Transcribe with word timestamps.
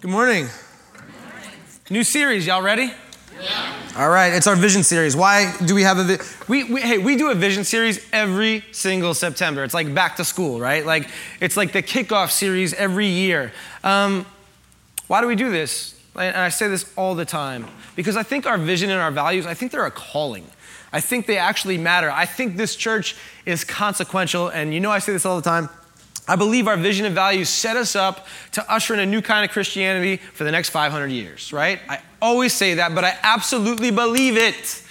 Good 0.00 0.12
morning. 0.12 0.46
New 1.90 2.04
series, 2.04 2.46
y'all 2.46 2.62
ready? 2.62 2.92
Yeah. 3.42 3.74
All 3.96 4.08
right, 4.08 4.32
it's 4.32 4.46
our 4.46 4.54
vision 4.54 4.84
series. 4.84 5.16
Why 5.16 5.52
do 5.66 5.74
we 5.74 5.82
have 5.82 5.98
a 5.98 6.04
vi- 6.04 6.24
we, 6.46 6.62
we 6.72 6.80
hey, 6.80 6.98
we 6.98 7.16
do 7.16 7.32
a 7.32 7.34
vision 7.34 7.64
series 7.64 8.06
every 8.12 8.64
single 8.70 9.12
September. 9.12 9.64
It's 9.64 9.74
like 9.74 9.92
back 9.92 10.14
to 10.18 10.24
school, 10.24 10.60
right? 10.60 10.86
Like 10.86 11.08
it's 11.40 11.56
like 11.56 11.72
the 11.72 11.82
kickoff 11.82 12.30
series 12.30 12.74
every 12.74 13.08
year. 13.08 13.52
Um, 13.82 14.24
why 15.08 15.20
do 15.20 15.26
we 15.26 15.34
do 15.34 15.50
this? 15.50 16.00
And 16.14 16.36
I 16.36 16.50
say 16.50 16.68
this 16.68 16.92
all 16.96 17.16
the 17.16 17.24
time 17.24 17.66
because 17.96 18.16
I 18.16 18.22
think 18.22 18.46
our 18.46 18.56
vision 18.56 18.90
and 18.90 19.00
our 19.00 19.10
values, 19.10 19.46
I 19.46 19.54
think 19.54 19.72
they're 19.72 19.84
a 19.84 19.90
calling. 19.90 20.46
I 20.92 21.00
think 21.00 21.26
they 21.26 21.38
actually 21.38 21.76
matter. 21.76 22.08
I 22.08 22.24
think 22.24 22.56
this 22.56 22.76
church 22.76 23.16
is 23.46 23.64
consequential, 23.64 24.46
and 24.46 24.72
you 24.72 24.78
know 24.78 24.92
I 24.92 25.00
say 25.00 25.12
this 25.12 25.26
all 25.26 25.34
the 25.34 25.42
time. 25.42 25.68
I 26.28 26.36
believe 26.36 26.68
our 26.68 26.76
vision 26.76 27.06
and 27.06 27.14
values 27.14 27.48
set 27.48 27.76
us 27.76 27.96
up 27.96 28.26
to 28.52 28.72
usher 28.72 28.92
in 28.92 29.00
a 29.00 29.06
new 29.06 29.22
kind 29.22 29.44
of 29.44 29.50
Christianity 29.50 30.18
for 30.18 30.44
the 30.44 30.52
next 30.52 30.70
500 30.70 31.06
years, 31.08 31.52
right? 31.52 31.80
I 31.88 32.00
always 32.20 32.52
say 32.52 32.74
that, 32.74 32.94
but 32.94 33.02
I 33.02 33.16
absolutely 33.22 33.90
believe 33.90 34.36
it. 34.36 34.82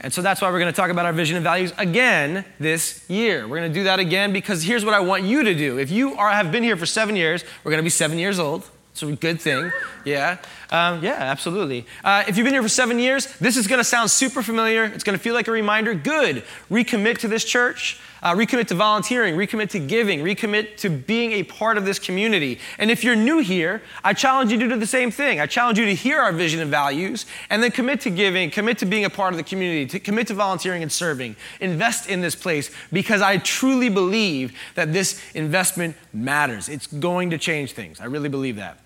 And 0.00 0.12
so 0.12 0.22
that's 0.22 0.40
why 0.40 0.50
we're 0.50 0.60
going 0.60 0.72
to 0.72 0.76
talk 0.76 0.90
about 0.90 1.06
our 1.06 1.12
vision 1.12 1.36
and 1.36 1.42
values 1.42 1.72
again 1.76 2.44
this 2.60 3.04
year. 3.08 3.48
We're 3.48 3.56
going 3.56 3.72
to 3.72 3.78
do 3.78 3.84
that 3.84 3.98
again 3.98 4.32
because 4.32 4.62
here's 4.62 4.84
what 4.84 4.94
I 4.94 5.00
want 5.00 5.24
you 5.24 5.42
to 5.42 5.54
do. 5.54 5.78
If 5.78 5.90
you 5.90 6.14
are, 6.14 6.30
have 6.30 6.52
been 6.52 6.62
here 6.62 6.76
for 6.76 6.86
seven 6.86 7.16
years, 7.16 7.44
we're 7.64 7.72
going 7.72 7.82
to 7.82 7.86
be 7.86 7.90
seven 7.90 8.18
years 8.18 8.38
old. 8.38 8.68
It's 9.02 9.12
a 9.12 9.14
good 9.14 9.40
thing. 9.40 9.70
Yeah. 10.04 10.38
Um, 10.70 11.04
yeah, 11.04 11.12
absolutely. 11.12 11.86
Uh, 12.02 12.24
if 12.26 12.36
you've 12.36 12.44
been 12.44 12.54
here 12.54 12.62
for 12.62 12.68
seven 12.68 12.98
years, 12.98 13.26
this 13.38 13.56
is 13.56 13.66
going 13.66 13.78
to 13.78 13.84
sound 13.84 14.10
super 14.10 14.42
familiar. 14.42 14.84
It's 14.84 15.04
going 15.04 15.16
to 15.16 15.22
feel 15.22 15.34
like 15.34 15.46
a 15.46 15.52
reminder. 15.52 15.94
Good. 15.94 16.42
Recommit 16.70 17.18
to 17.18 17.28
this 17.28 17.44
church. 17.44 18.00
Uh, 18.20 18.34
recommit 18.34 18.66
to 18.66 18.74
volunteering, 18.74 19.36
recommit 19.36 19.70
to 19.70 19.78
giving, 19.78 20.20
recommit 20.20 20.76
to 20.76 20.90
being 20.90 21.32
a 21.32 21.44
part 21.44 21.78
of 21.78 21.84
this 21.84 21.98
community. 21.98 22.58
And 22.78 22.90
if 22.90 23.04
you're 23.04 23.14
new 23.14 23.38
here, 23.38 23.80
I 24.02 24.12
challenge 24.12 24.50
you 24.50 24.58
to 24.58 24.68
do 24.68 24.76
the 24.76 24.86
same 24.86 25.12
thing. 25.12 25.38
I 25.38 25.46
challenge 25.46 25.78
you 25.78 25.84
to 25.84 25.94
hear 25.94 26.18
our 26.18 26.32
vision 26.32 26.60
and 26.60 26.68
values 26.68 27.26
and 27.48 27.62
then 27.62 27.70
commit 27.70 28.00
to 28.02 28.10
giving, 28.10 28.50
commit 28.50 28.78
to 28.78 28.86
being 28.86 29.04
a 29.04 29.10
part 29.10 29.32
of 29.32 29.36
the 29.36 29.44
community, 29.44 29.86
to 29.86 30.00
commit 30.00 30.26
to 30.28 30.34
volunteering 30.34 30.82
and 30.82 30.90
serving. 30.90 31.36
Invest 31.60 32.08
in 32.08 32.20
this 32.20 32.34
place 32.34 32.72
because 32.92 33.22
I 33.22 33.38
truly 33.38 33.88
believe 33.88 34.52
that 34.74 34.92
this 34.92 35.22
investment 35.34 35.94
matters. 36.12 36.68
It's 36.68 36.88
going 36.88 37.30
to 37.30 37.38
change 37.38 37.72
things. 37.72 38.00
I 38.00 38.06
really 38.06 38.28
believe 38.28 38.56
that. 38.56 38.80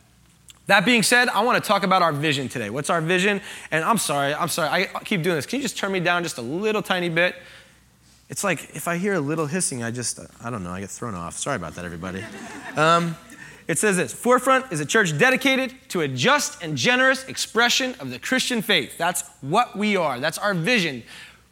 That 0.72 0.86
being 0.86 1.02
said, 1.02 1.28
I 1.28 1.42
want 1.42 1.62
to 1.62 1.68
talk 1.68 1.82
about 1.82 2.00
our 2.00 2.14
vision 2.14 2.48
today. 2.48 2.70
What's 2.70 2.88
our 2.88 3.02
vision? 3.02 3.42
And 3.70 3.84
I'm 3.84 3.98
sorry, 3.98 4.32
I'm 4.32 4.48
sorry, 4.48 4.88
I 4.94 5.00
keep 5.04 5.22
doing 5.22 5.36
this. 5.36 5.44
Can 5.44 5.58
you 5.58 5.62
just 5.62 5.76
turn 5.76 5.92
me 5.92 6.00
down 6.00 6.22
just 6.22 6.38
a 6.38 6.40
little 6.40 6.80
tiny 6.80 7.10
bit? 7.10 7.36
It's 8.30 8.42
like 8.42 8.74
if 8.74 8.88
I 8.88 8.96
hear 8.96 9.12
a 9.12 9.20
little 9.20 9.44
hissing, 9.44 9.82
I 9.82 9.90
just, 9.90 10.18
I 10.42 10.48
don't 10.48 10.64
know, 10.64 10.70
I 10.70 10.80
get 10.80 10.88
thrown 10.88 11.14
off. 11.14 11.36
Sorry 11.36 11.56
about 11.56 11.74
that, 11.74 11.84
everybody. 11.84 12.24
Um, 12.74 13.18
it 13.68 13.78
says 13.78 13.98
this 13.98 14.14
Forefront 14.14 14.72
is 14.72 14.80
a 14.80 14.86
church 14.86 15.18
dedicated 15.18 15.74
to 15.90 16.00
a 16.00 16.08
just 16.08 16.62
and 16.62 16.74
generous 16.74 17.24
expression 17.24 17.94
of 18.00 18.08
the 18.08 18.18
Christian 18.18 18.62
faith. 18.62 18.96
That's 18.96 19.24
what 19.42 19.76
we 19.76 19.98
are, 19.98 20.20
that's 20.20 20.38
our 20.38 20.54
vision. 20.54 21.02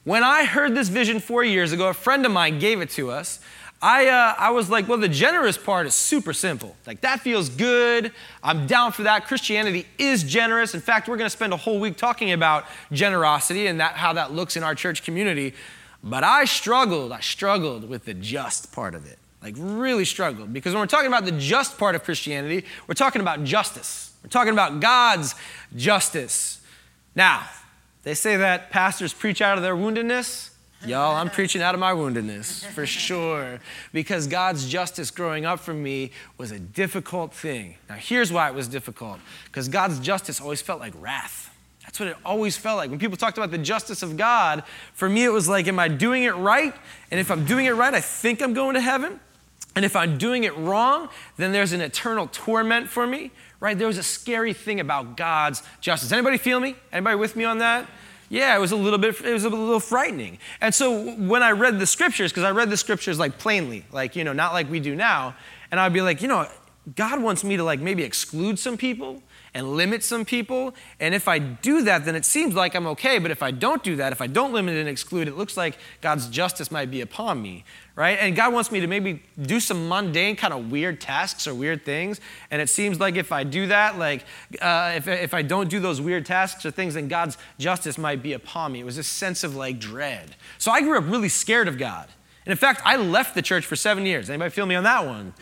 When 0.04 0.24
I 0.24 0.46
heard 0.46 0.74
this 0.74 0.88
vision 0.88 1.20
four 1.20 1.44
years 1.44 1.72
ago, 1.72 1.88
a 1.88 1.92
friend 1.92 2.24
of 2.24 2.32
mine 2.32 2.58
gave 2.58 2.80
it 2.80 2.88
to 2.92 3.10
us. 3.10 3.40
I, 3.82 4.08
uh, 4.08 4.34
I 4.36 4.50
was 4.50 4.68
like, 4.68 4.88
well, 4.88 4.98
the 4.98 5.08
generous 5.08 5.56
part 5.56 5.86
is 5.86 5.94
super 5.94 6.34
simple. 6.34 6.76
Like, 6.86 7.00
that 7.00 7.20
feels 7.20 7.48
good. 7.48 8.12
I'm 8.42 8.66
down 8.66 8.92
for 8.92 9.04
that. 9.04 9.26
Christianity 9.26 9.86
is 9.96 10.22
generous. 10.22 10.74
In 10.74 10.82
fact, 10.82 11.08
we're 11.08 11.16
going 11.16 11.26
to 11.26 11.34
spend 11.34 11.54
a 11.54 11.56
whole 11.56 11.80
week 11.80 11.96
talking 11.96 12.32
about 12.32 12.66
generosity 12.92 13.68
and 13.68 13.80
that, 13.80 13.94
how 13.94 14.12
that 14.12 14.32
looks 14.32 14.56
in 14.56 14.62
our 14.62 14.74
church 14.74 15.02
community. 15.02 15.54
But 16.04 16.24
I 16.24 16.44
struggled, 16.44 17.10
I 17.10 17.20
struggled 17.20 17.88
with 17.88 18.04
the 18.04 18.12
just 18.12 18.70
part 18.70 18.94
of 18.94 19.06
it. 19.06 19.18
Like, 19.42 19.54
really 19.56 20.04
struggled. 20.04 20.52
Because 20.52 20.74
when 20.74 20.80
we're 20.82 20.86
talking 20.86 21.08
about 21.08 21.24
the 21.24 21.32
just 21.32 21.78
part 21.78 21.94
of 21.94 22.04
Christianity, 22.04 22.66
we're 22.86 22.94
talking 22.94 23.22
about 23.22 23.44
justice. 23.44 24.12
We're 24.22 24.28
talking 24.28 24.52
about 24.52 24.80
God's 24.80 25.34
justice. 25.74 26.60
Now, 27.14 27.48
they 28.02 28.12
say 28.12 28.36
that 28.36 28.68
pastors 28.68 29.14
preach 29.14 29.40
out 29.40 29.56
of 29.56 29.62
their 29.62 29.74
woundedness. 29.74 30.49
Y'all, 30.86 31.14
I'm 31.14 31.28
preaching 31.28 31.60
out 31.60 31.74
of 31.74 31.80
my 31.80 31.92
woundedness 31.92 32.64
for 32.66 32.86
sure. 32.86 33.60
Because 33.92 34.26
God's 34.26 34.66
justice 34.66 35.10
growing 35.10 35.44
up 35.44 35.60
for 35.60 35.74
me 35.74 36.10
was 36.38 36.52
a 36.52 36.58
difficult 36.58 37.34
thing. 37.34 37.76
Now, 37.88 37.96
here's 37.96 38.32
why 38.32 38.48
it 38.48 38.54
was 38.54 38.66
difficult 38.66 39.20
because 39.44 39.68
God's 39.68 39.98
justice 40.00 40.40
always 40.40 40.62
felt 40.62 40.80
like 40.80 40.94
wrath. 40.98 41.54
That's 41.84 41.98
what 41.98 42.08
it 42.08 42.16
always 42.24 42.56
felt 42.56 42.78
like. 42.78 42.88
When 42.88 42.98
people 42.98 43.16
talked 43.16 43.36
about 43.36 43.50
the 43.50 43.58
justice 43.58 44.02
of 44.02 44.16
God, 44.16 44.62
for 44.94 45.08
me 45.08 45.24
it 45.24 45.32
was 45.32 45.48
like, 45.48 45.66
am 45.66 45.78
I 45.78 45.88
doing 45.88 46.22
it 46.22 46.34
right? 46.34 46.74
And 47.10 47.18
if 47.18 47.30
I'm 47.30 47.44
doing 47.44 47.66
it 47.66 47.72
right, 47.72 47.92
I 47.92 48.00
think 48.00 48.40
I'm 48.40 48.54
going 48.54 48.74
to 48.74 48.80
heaven. 48.80 49.20
And 49.76 49.84
if 49.84 49.96
I'm 49.96 50.16
doing 50.16 50.44
it 50.44 50.56
wrong, 50.56 51.08
then 51.36 51.52
there's 51.52 51.72
an 51.72 51.80
eternal 51.80 52.28
torment 52.32 52.88
for 52.88 53.06
me, 53.06 53.30
right? 53.60 53.76
There 53.76 53.86
was 53.86 53.98
a 53.98 54.02
scary 54.02 54.52
thing 54.52 54.80
about 54.80 55.16
God's 55.16 55.62
justice. 55.80 56.10
Anybody 56.10 56.38
feel 56.38 56.60
me? 56.60 56.74
Anybody 56.92 57.16
with 57.16 57.36
me 57.36 57.44
on 57.44 57.58
that? 57.58 57.86
Yeah, 58.30 58.56
it 58.56 58.60
was 58.60 58.70
a 58.70 58.76
little 58.76 58.98
bit, 58.98 59.20
it 59.22 59.32
was 59.32 59.44
a 59.44 59.50
little 59.50 59.80
frightening. 59.80 60.38
And 60.60 60.72
so 60.72 61.14
when 61.16 61.42
I 61.42 61.50
read 61.50 61.80
the 61.80 61.86
scriptures, 61.86 62.30
because 62.30 62.44
I 62.44 62.52
read 62.52 62.70
the 62.70 62.76
scriptures 62.76 63.18
like 63.18 63.38
plainly, 63.38 63.84
like, 63.90 64.14
you 64.14 64.22
know, 64.22 64.32
not 64.32 64.52
like 64.52 64.70
we 64.70 64.78
do 64.78 64.94
now, 64.94 65.34
and 65.72 65.80
I'd 65.80 65.92
be 65.92 66.00
like, 66.00 66.22
you 66.22 66.28
know, 66.28 66.48
God 66.96 67.22
wants 67.22 67.44
me 67.44 67.56
to 67.56 67.64
like 67.64 67.80
maybe 67.80 68.02
exclude 68.02 68.58
some 68.58 68.76
people 68.76 69.22
and 69.52 69.76
limit 69.76 70.02
some 70.02 70.24
people. 70.24 70.74
And 70.98 71.14
if 71.14 71.28
I 71.28 71.38
do 71.38 71.82
that, 71.82 72.04
then 72.04 72.14
it 72.14 72.24
seems 72.24 72.54
like 72.54 72.74
I'm 72.74 72.86
okay. 72.88 73.18
But 73.18 73.30
if 73.30 73.42
I 73.42 73.50
don't 73.50 73.82
do 73.82 73.96
that, 73.96 74.12
if 74.12 74.22
I 74.22 74.26
don't 74.26 74.52
limit 74.52 74.76
and 74.76 74.88
exclude, 74.88 75.28
it 75.28 75.36
looks 75.36 75.56
like 75.56 75.76
God's 76.00 76.28
justice 76.28 76.70
might 76.70 76.90
be 76.90 77.00
upon 77.00 77.42
me, 77.42 77.64
right? 77.96 78.16
And 78.18 78.34
God 78.34 78.52
wants 78.52 78.72
me 78.72 78.80
to 78.80 78.86
maybe 78.86 79.22
do 79.40 79.60
some 79.60 79.88
mundane, 79.88 80.36
kind 80.36 80.54
of 80.54 80.70
weird 80.70 81.00
tasks 81.00 81.46
or 81.46 81.54
weird 81.54 81.84
things. 81.84 82.20
And 82.50 82.62
it 82.62 82.70
seems 82.70 82.98
like 82.98 83.16
if 83.16 83.30
I 83.30 83.44
do 83.44 83.66
that, 83.66 83.98
like 83.98 84.24
uh, 84.62 84.92
if, 84.96 85.06
if 85.06 85.34
I 85.34 85.42
don't 85.42 85.68
do 85.68 85.80
those 85.80 86.00
weird 86.00 86.24
tasks 86.24 86.64
or 86.64 86.70
things, 86.70 86.94
then 86.94 87.08
God's 87.08 87.36
justice 87.58 87.98
might 87.98 88.22
be 88.22 88.32
upon 88.32 88.72
me. 88.72 88.80
It 88.80 88.86
was 88.86 88.98
a 88.98 89.04
sense 89.04 89.44
of 89.44 89.54
like 89.54 89.78
dread. 89.78 90.36
So 90.58 90.70
I 90.70 90.80
grew 90.80 90.96
up 90.96 91.04
really 91.06 91.28
scared 91.28 91.68
of 91.68 91.76
God. 91.76 92.08
And 92.46 92.52
in 92.52 92.58
fact, 92.58 92.80
I 92.84 92.96
left 92.96 93.34
the 93.34 93.42
church 93.42 93.66
for 93.66 93.76
seven 93.76 94.06
years. 94.06 94.30
Anybody 94.30 94.50
feel 94.50 94.66
me 94.66 94.74
on 94.74 94.84
that 94.84 95.04
one? 95.04 95.34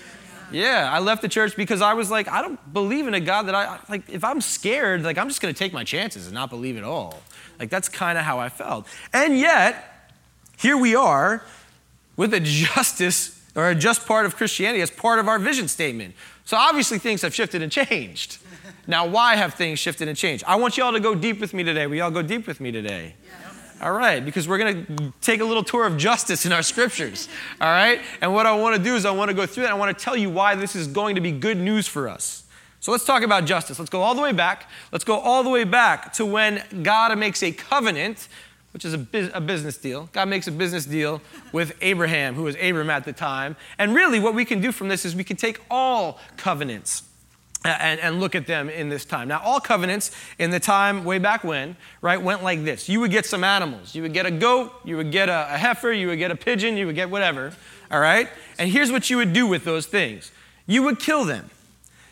Yeah, 0.50 0.88
I 0.92 0.98
left 0.98 1.22
the 1.22 1.28
church 1.28 1.56
because 1.56 1.82
I 1.82 1.94
was 1.94 2.10
like, 2.10 2.28
I 2.28 2.42
don't 2.42 2.72
believe 2.72 3.06
in 3.06 3.14
a 3.14 3.20
God 3.20 3.42
that 3.44 3.54
I, 3.54 3.78
like, 3.88 4.08
if 4.08 4.24
I'm 4.24 4.40
scared, 4.40 5.02
like, 5.02 5.18
I'm 5.18 5.28
just 5.28 5.40
gonna 5.40 5.52
take 5.52 5.72
my 5.72 5.84
chances 5.84 6.26
and 6.26 6.34
not 6.34 6.50
believe 6.50 6.76
at 6.76 6.84
all. 6.84 7.22
Like, 7.58 7.70
that's 7.70 7.88
kind 7.88 8.16
of 8.16 8.24
how 8.24 8.38
I 8.38 8.48
felt. 8.48 8.86
And 9.12 9.38
yet, 9.38 10.10
here 10.58 10.76
we 10.76 10.94
are 10.94 11.42
with 12.16 12.32
a 12.34 12.40
justice 12.42 13.40
or 13.54 13.70
a 13.70 13.74
just 13.74 14.06
part 14.06 14.24
of 14.26 14.36
Christianity 14.36 14.80
as 14.80 14.90
part 14.90 15.18
of 15.18 15.28
our 15.28 15.38
vision 15.38 15.68
statement. 15.68 16.14
So 16.44 16.56
obviously, 16.56 16.98
things 16.98 17.22
have 17.22 17.34
shifted 17.34 17.60
and 17.60 17.70
changed. 17.70 18.38
Now, 18.86 19.06
why 19.06 19.36
have 19.36 19.54
things 19.54 19.78
shifted 19.78 20.08
and 20.08 20.16
changed? 20.16 20.44
I 20.46 20.56
want 20.56 20.78
you 20.78 20.84
all 20.84 20.92
to 20.92 21.00
go 21.00 21.14
deep 21.14 21.40
with 21.40 21.52
me 21.52 21.62
today. 21.62 21.86
Will 21.86 21.96
y'all 21.96 22.10
go 22.10 22.22
deep 22.22 22.46
with 22.46 22.58
me 22.60 22.72
today? 22.72 23.14
All 23.80 23.92
right, 23.92 24.24
because 24.24 24.48
we're 24.48 24.58
going 24.58 24.86
to 24.86 25.12
take 25.20 25.40
a 25.40 25.44
little 25.44 25.62
tour 25.62 25.86
of 25.86 25.96
justice 25.96 26.44
in 26.44 26.52
our 26.52 26.62
scriptures. 26.62 27.28
All 27.60 27.68
right? 27.68 28.00
And 28.20 28.34
what 28.34 28.44
I 28.44 28.56
want 28.56 28.76
to 28.76 28.82
do 28.82 28.96
is 28.96 29.04
I 29.04 29.12
want 29.12 29.28
to 29.28 29.34
go 29.34 29.46
through 29.46 29.64
that. 29.64 29.72
I 29.72 29.76
want 29.76 29.96
to 29.96 30.04
tell 30.04 30.16
you 30.16 30.30
why 30.30 30.56
this 30.56 30.74
is 30.74 30.88
going 30.88 31.14
to 31.14 31.20
be 31.20 31.30
good 31.30 31.58
news 31.58 31.86
for 31.86 32.08
us. 32.08 32.44
So 32.80 32.90
let's 32.90 33.04
talk 33.04 33.22
about 33.22 33.44
justice. 33.44 33.78
Let's 33.78 33.90
go 33.90 34.02
all 34.02 34.14
the 34.14 34.22
way 34.22 34.32
back. 34.32 34.68
Let's 34.90 35.04
go 35.04 35.18
all 35.18 35.44
the 35.44 35.50
way 35.50 35.64
back 35.64 36.12
to 36.14 36.26
when 36.26 36.62
God 36.82 37.16
makes 37.18 37.42
a 37.42 37.52
covenant, 37.52 38.28
which 38.72 38.84
is 38.84 38.94
a, 38.94 39.06
a 39.32 39.40
business 39.40 39.78
deal. 39.78 40.08
God 40.12 40.28
makes 40.28 40.48
a 40.48 40.52
business 40.52 40.84
deal 40.84 41.20
with 41.52 41.76
Abraham, 41.80 42.34
who 42.34 42.42
was 42.44 42.56
Abram 42.56 42.90
at 42.90 43.04
the 43.04 43.12
time. 43.12 43.56
And 43.78 43.94
really, 43.94 44.18
what 44.18 44.34
we 44.34 44.44
can 44.44 44.60
do 44.60 44.72
from 44.72 44.88
this 44.88 45.04
is 45.04 45.14
we 45.14 45.24
can 45.24 45.36
take 45.36 45.60
all 45.70 46.18
covenants 46.36 47.02
and, 47.64 48.00
and, 48.00 48.20
look 48.20 48.34
at 48.34 48.46
them 48.46 48.70
in 48.70 48.88
this 48.88 49.04
time. 49.04 49.28
Now, 49.28 49.40
all 49.40 49.58
covenants 49.58 50.12
in 50.38 50.50
the 50.50 50.60
time 50.60 51.04
way 51.04 51.18
back 51.18 51.42
when, 51.42 51.76
right, 52.00 52.20
went 52.20 52.44
like 52.44 52.64
this. 52.64 52.88
You 52.88 53.00
would 53.00 53.10
get 53.10 53.26
some 53.26 53.42
animals. 53.42 53.94
You 53.96 54.02
would 54.02 54.12
get 54.12 54.26
a 54.26 54.30
goat, 54.30 54.72
you 54.84 54.96
would 54.96 55.10
get 55.10 55.28
a, 55.28 55.54
a 55.54 55.58
heifer, 55.58 55.90
you 55.90 56.06
would 56.06 56.18
get 56.18 56.30
a 56.30 56.36
pigeon, 56.36 56.76
you 56.76 56.86
would 56.86 56.94
get 56.94 57.10
whatever, 57.10 57.52
all 57.90 57.98
right? 57.98 58.28
And 58.58 58.70
here's 58.70 58.92
what 58.92 59.10
you 59.10 59.16
would 59.16 59.32
do 59.32 59.46
with 59.46 59.64
those 59.64 59.86
things 59.86 60.30
you 60.66 60.82
would 60.84 61.00
kill 61.00 61.24
them. 61.24 61.50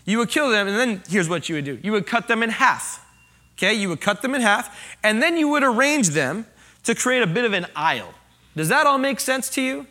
You 0.05 0.19
would 0.19 0.29
kill 0.29 0.51
them, 0.51 0.69
and 0.69 0.77
then 0.77 1.03
here's 1.09 1.29
what 1.29 1.49
you 1.49 1.57
would 1.57 1.65
do 1.65 1.79
you 1.83 1.93
would 1.93 2.07
cut 2.07 2.29
them 2.29 2.43
in 2.43 2.51
half. 2.51 3.05
Okay, 3.57 3.73
you 3.73 3.89
would 3.89 4.01
cut 4.01 4.23
them 4.23 4.35
in 4.35 4.43
half, 4.43 4.97
and 5.03 5.23
then 5.23 5.37
you 5.37 5.49
would 5.49 5.63
arrange 5.63 6.11
them 6.11 6.47
to 6.85 6.95
create 6.95 7.23
a 7.23 7.27
bit 7.27 7.45
of 7.45 7.53
an 7.53 7.67
aisle. 7.75 8.13
Does 8.55 8.69
that 8.69 8.87
all 8.87 8.99
make 8.99 9.21
sense 9.21 9.49
to 9.51 9.63
you? 9.63 9.87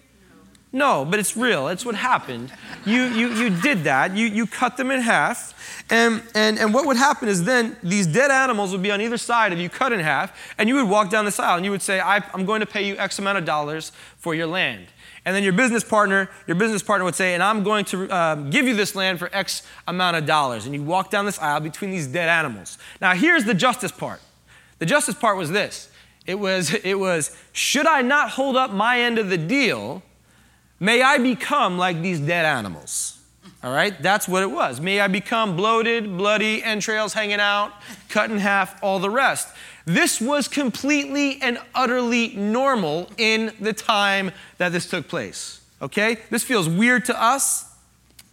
No, 0.72 1.06
but 1.06 1.20
it's 1.20 1.38
real. 1.38 1.70
It's 1.70 1.86
what 1.86 1.96
happened. 1.96 2.52
You, 2.86 3.04
you, 3.06 3.30
you 3.34 3.50
did 3.50 3.86
that. 3.86 4.16
You, 4.16 4.26
you 4.28 4.46
cut 4.46 4.76
them 4.76 4.92
in 4.92 5.00
half. 5.00 5.54
And, 5.90 6.22
and, 6.34 6.60
and 6.60 6.74
what 6.74 6.86
would 6.86 6.98
happen 6.98 7.30
is 7.30 7.46
then 7.46 7.78
these 7.82 8.08
dead 8.08 8.30
animals 8.30 8.72
would 8.74 8.84
be 8.84 8.92
on 8.92 9.00
either 9.00 9.18
side 9.18 9.54
of 9.54 9.60
you, 9.60 9.70
cut 9.70 9.94
in 9.94 10.02
half, 10.02 10.38
and 10.58 10.68
you 10.68 10.76
would 10.76 10.90
walk 10.90 11.10
down 11.10 11.24
this 11.24 11.40
aisle 11.40 11.56
and 11.56 11.66
you 11.66 11.72
would 11.72 11.82
say, 11.82 12.02
I'm 12.02 12.46
going 12.46 12.60
to 12.60 12.66
pay 12.66 12.86
you 12.86 12.98
X 12.98 13.20
amount 13.20 13.38
of 13.38 13.46
dollars 13.46 13.92
for 14.18 14.36
your 14.36 14.48
land. 14.48 14.88
And 15.24 15.36
then 15.36 15.44
your 15.44 15.54
business 15.54 15.84
partner, 15.84 16.30
your 16.46 16.56
business 16.56 16.84
partner 16.84 17.04
would 17.04 17.16
say, 17.16 17.34
and 17.34 17.42
I'm 17.42 17.64
going 17.64 17.86
to 17.86 18.10
um, 18.16 18.50
give 18.52 18.68
you 18.68 18.76
this 18.76 18.96
land 18.96 19.18
for 19.18 19.30
X 19.34 19.64
amount 19.88 20.18
of 20.18 20.26
dollars. 20.26 20.66
And 20.66 20.76
you 20.76 20.84
walk 20.84 21.10
down 21.10 21.26
this 21.26 21.40
aisle 21.40 21.62
between 21.62 21.90
these 21.90 22.06
dead 22.06 22.30
animals. 22.30 22.78
Now, 23.02 23.14
here's 23.16 23.44
the 23.44 23.56
justice 23.56 23.92
part. 23.92 24.22
The 24.80 24.86
justice 24.86 25.16
part 25.16 25.38
was 25.38 25.50
this. 25.52 25.90
It 26.28 26.36
was, 26.36 26.74
it 26.74 27.00
was, 27.00 27.36
should 27.54 27.88
I 27.88 28.02
not 28.02 28.32
hold 28.32 28.56
up 28.56 28.72
my 28.72 29.00
end 29.00 29.18
of 29.18 29.30
the 29.30 29.38
deal 29.38 30.04
May 30.80 31.02
I 31.02 31.18
become 31.18 31.78
like 31.78 32.02
these 32.02 32.20
dead 32.20 32.46
animals. 32.46 33.20
All 33.64 33.74
right, 33.74 34.00
that's 34.00 34.28
what 34.28 34.44
it 34.44 34.52
was. 34.52 34.80
May 34.80 35.00
I 35.00 35.08
become 35.08 35.56
bloated, 35.56 36.18
bloody, 36.18 36.62
entrails 36.64 37.14
hanging 37.14 37.40
out, 37.40 37.74
cut 38.10 38.30
in 38.30 38.38
half, 38.38 38.82
all 38.84 39.00
the 39.00 39.10
rest. 39.10 39.48
This 39.86 40.22
was 40.22 40.48
completely 40.48 41.42
and 41.42 41.58
utterly 41.74 42.36
normal 42.36 43.10
in 43.18 43.54
the 43.60 43.74
time 43.74 44.32
that 44.58 44.72
this 44.72 44.88
took 44.88 45.08
place. 45.08 45.62
Okay? 45.82 46.18
This 46.30 46.44
feels 46.44 46.70
weird 46.70 47.06
to 47.06 47.20
us, 47.20 47.72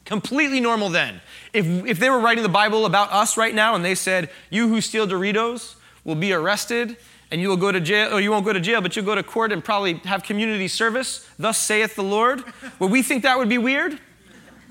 completely 0.05 0.61
normal 0.61 0.89
then. 0.91 1.21
If, 1.53 1.67
if 1.87 1.99
they 1.99 2.11
were 2.11 2.21
writing 2.21 2.43
the 2.43 2.49
Bible 2.49 2.85
about 2.85 3.11
us 3.13 3.37
right 3.37 3.55
now 3.55 3.75
and 3.75 3.85
they 3.85 3.95
said, 3.95 4.31
You 4.51 4.69
who 4.69 4.81
steal 4.81 5.07
Doritos 5.07 5.77
will 6.05 6.15
be 6.15 6.33
arrested 6.33 6.97
and 7.33 7.41
you 7.41 7.49
will 7.49 7.57
go 7.57 7.73
to 7.73 7.81
jail, 7.81 8.15
or 8.15 8.21
you 8.21 8.31
won't 8.31 8.45
go 8.45 8.53
to 8.53 8.61
jail, 8.61 8.83
but 8.83 8.95
you'll 8.95 9.07
go 9.07 9.15
to 9.15 9.23
court 9.23 9.53
and 9.53 9.65
probably 9.65 9.95
have 10.05 10.23
community 10.23 10.69
service, 10.69 11.27
thus 11.39 11.57
saith 11.57 11.97
the 11.97 12.03
Lord, 12.03 12.45
would 12.79 12.91
we 12.91 13.03
think 13.03 13.23
that 13.23 13.39
would 13.39 13.49
be 13.49 13.59
weird? 13.59 13.99